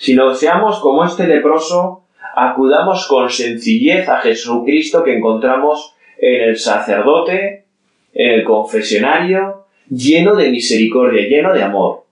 Sino 0.01 0.35
seamos 0.35 0.81
como 0.81 1.05
este 1.05 1.29
leproso, 1.29 2.03
acudamos 2.35 3.07
con 3.07 3.31
sencillez 3.31 4.09
a 4.09 4.19
Jesucristo 4.19 5.05
que 5.05 5.17
encontramos 5.17 5.95
en 6.19 6.49
el 6.49 6.57
sacerdote, 6.57 7.67
en 8.15 8.33
el 8.33 8.45
confesionario, 8.45 9.67
lleno 9.89 10.35
de 10.35 10.51
misericordia, 10.51 11.29
lleno 11.29 11.53
de 11.53 11.63
amor. 11.63 12.06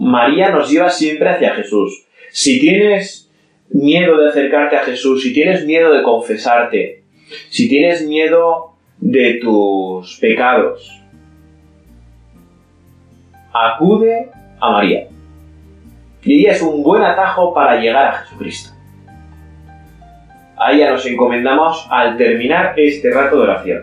María 0.00 0.48
nos 0.48 0.70
lleva 0.70 0.88
siempre 0.88 1.28
hacia 1.28 1.54
Jesús. 1.54 2.06
Si 2.30 2.58
tienes 2.58 3.30
miedo 3.68 4.16
de 4.16 4.30
acercarte 4.30 4.76
a 4.76 4.84
Jesús, 4.84 5.22
si 5.22 5.34
tienes 5.34 5.66
miedo 5.66 5.92
de 5.92 6.02
confesarte, 6.02 7.02
si 7.50 7.68
tienes 7.68 8.06
miedo 8.06 8.72
de 8.98 9.34
tus 9.34 10.16
pecados, 10.18 11.02
acude 13.52 14.30
a 14.58 14.70
María. 14.70 15.06
Y 16.22 16.40
ella 16.40 16.52
es 16.52 16.62
un 16.62 16.82
buen 16.82 17.02
atajo 17.02 17.52
para 17.52 17.78
llegar 17.78 18.06
a 18.06 18.12
Jesucristo. 18.20 18.70
A 20.56 20.72
ella 20.72 20.92
nos 20.92 21.04
encomendamos 21.04 21.86
al 21.90 22.16
terminar 22.16 22.72
este 22.78 23.10
rato 23.10 23.36
de 23.36 23.42
oración. 23.42 23.82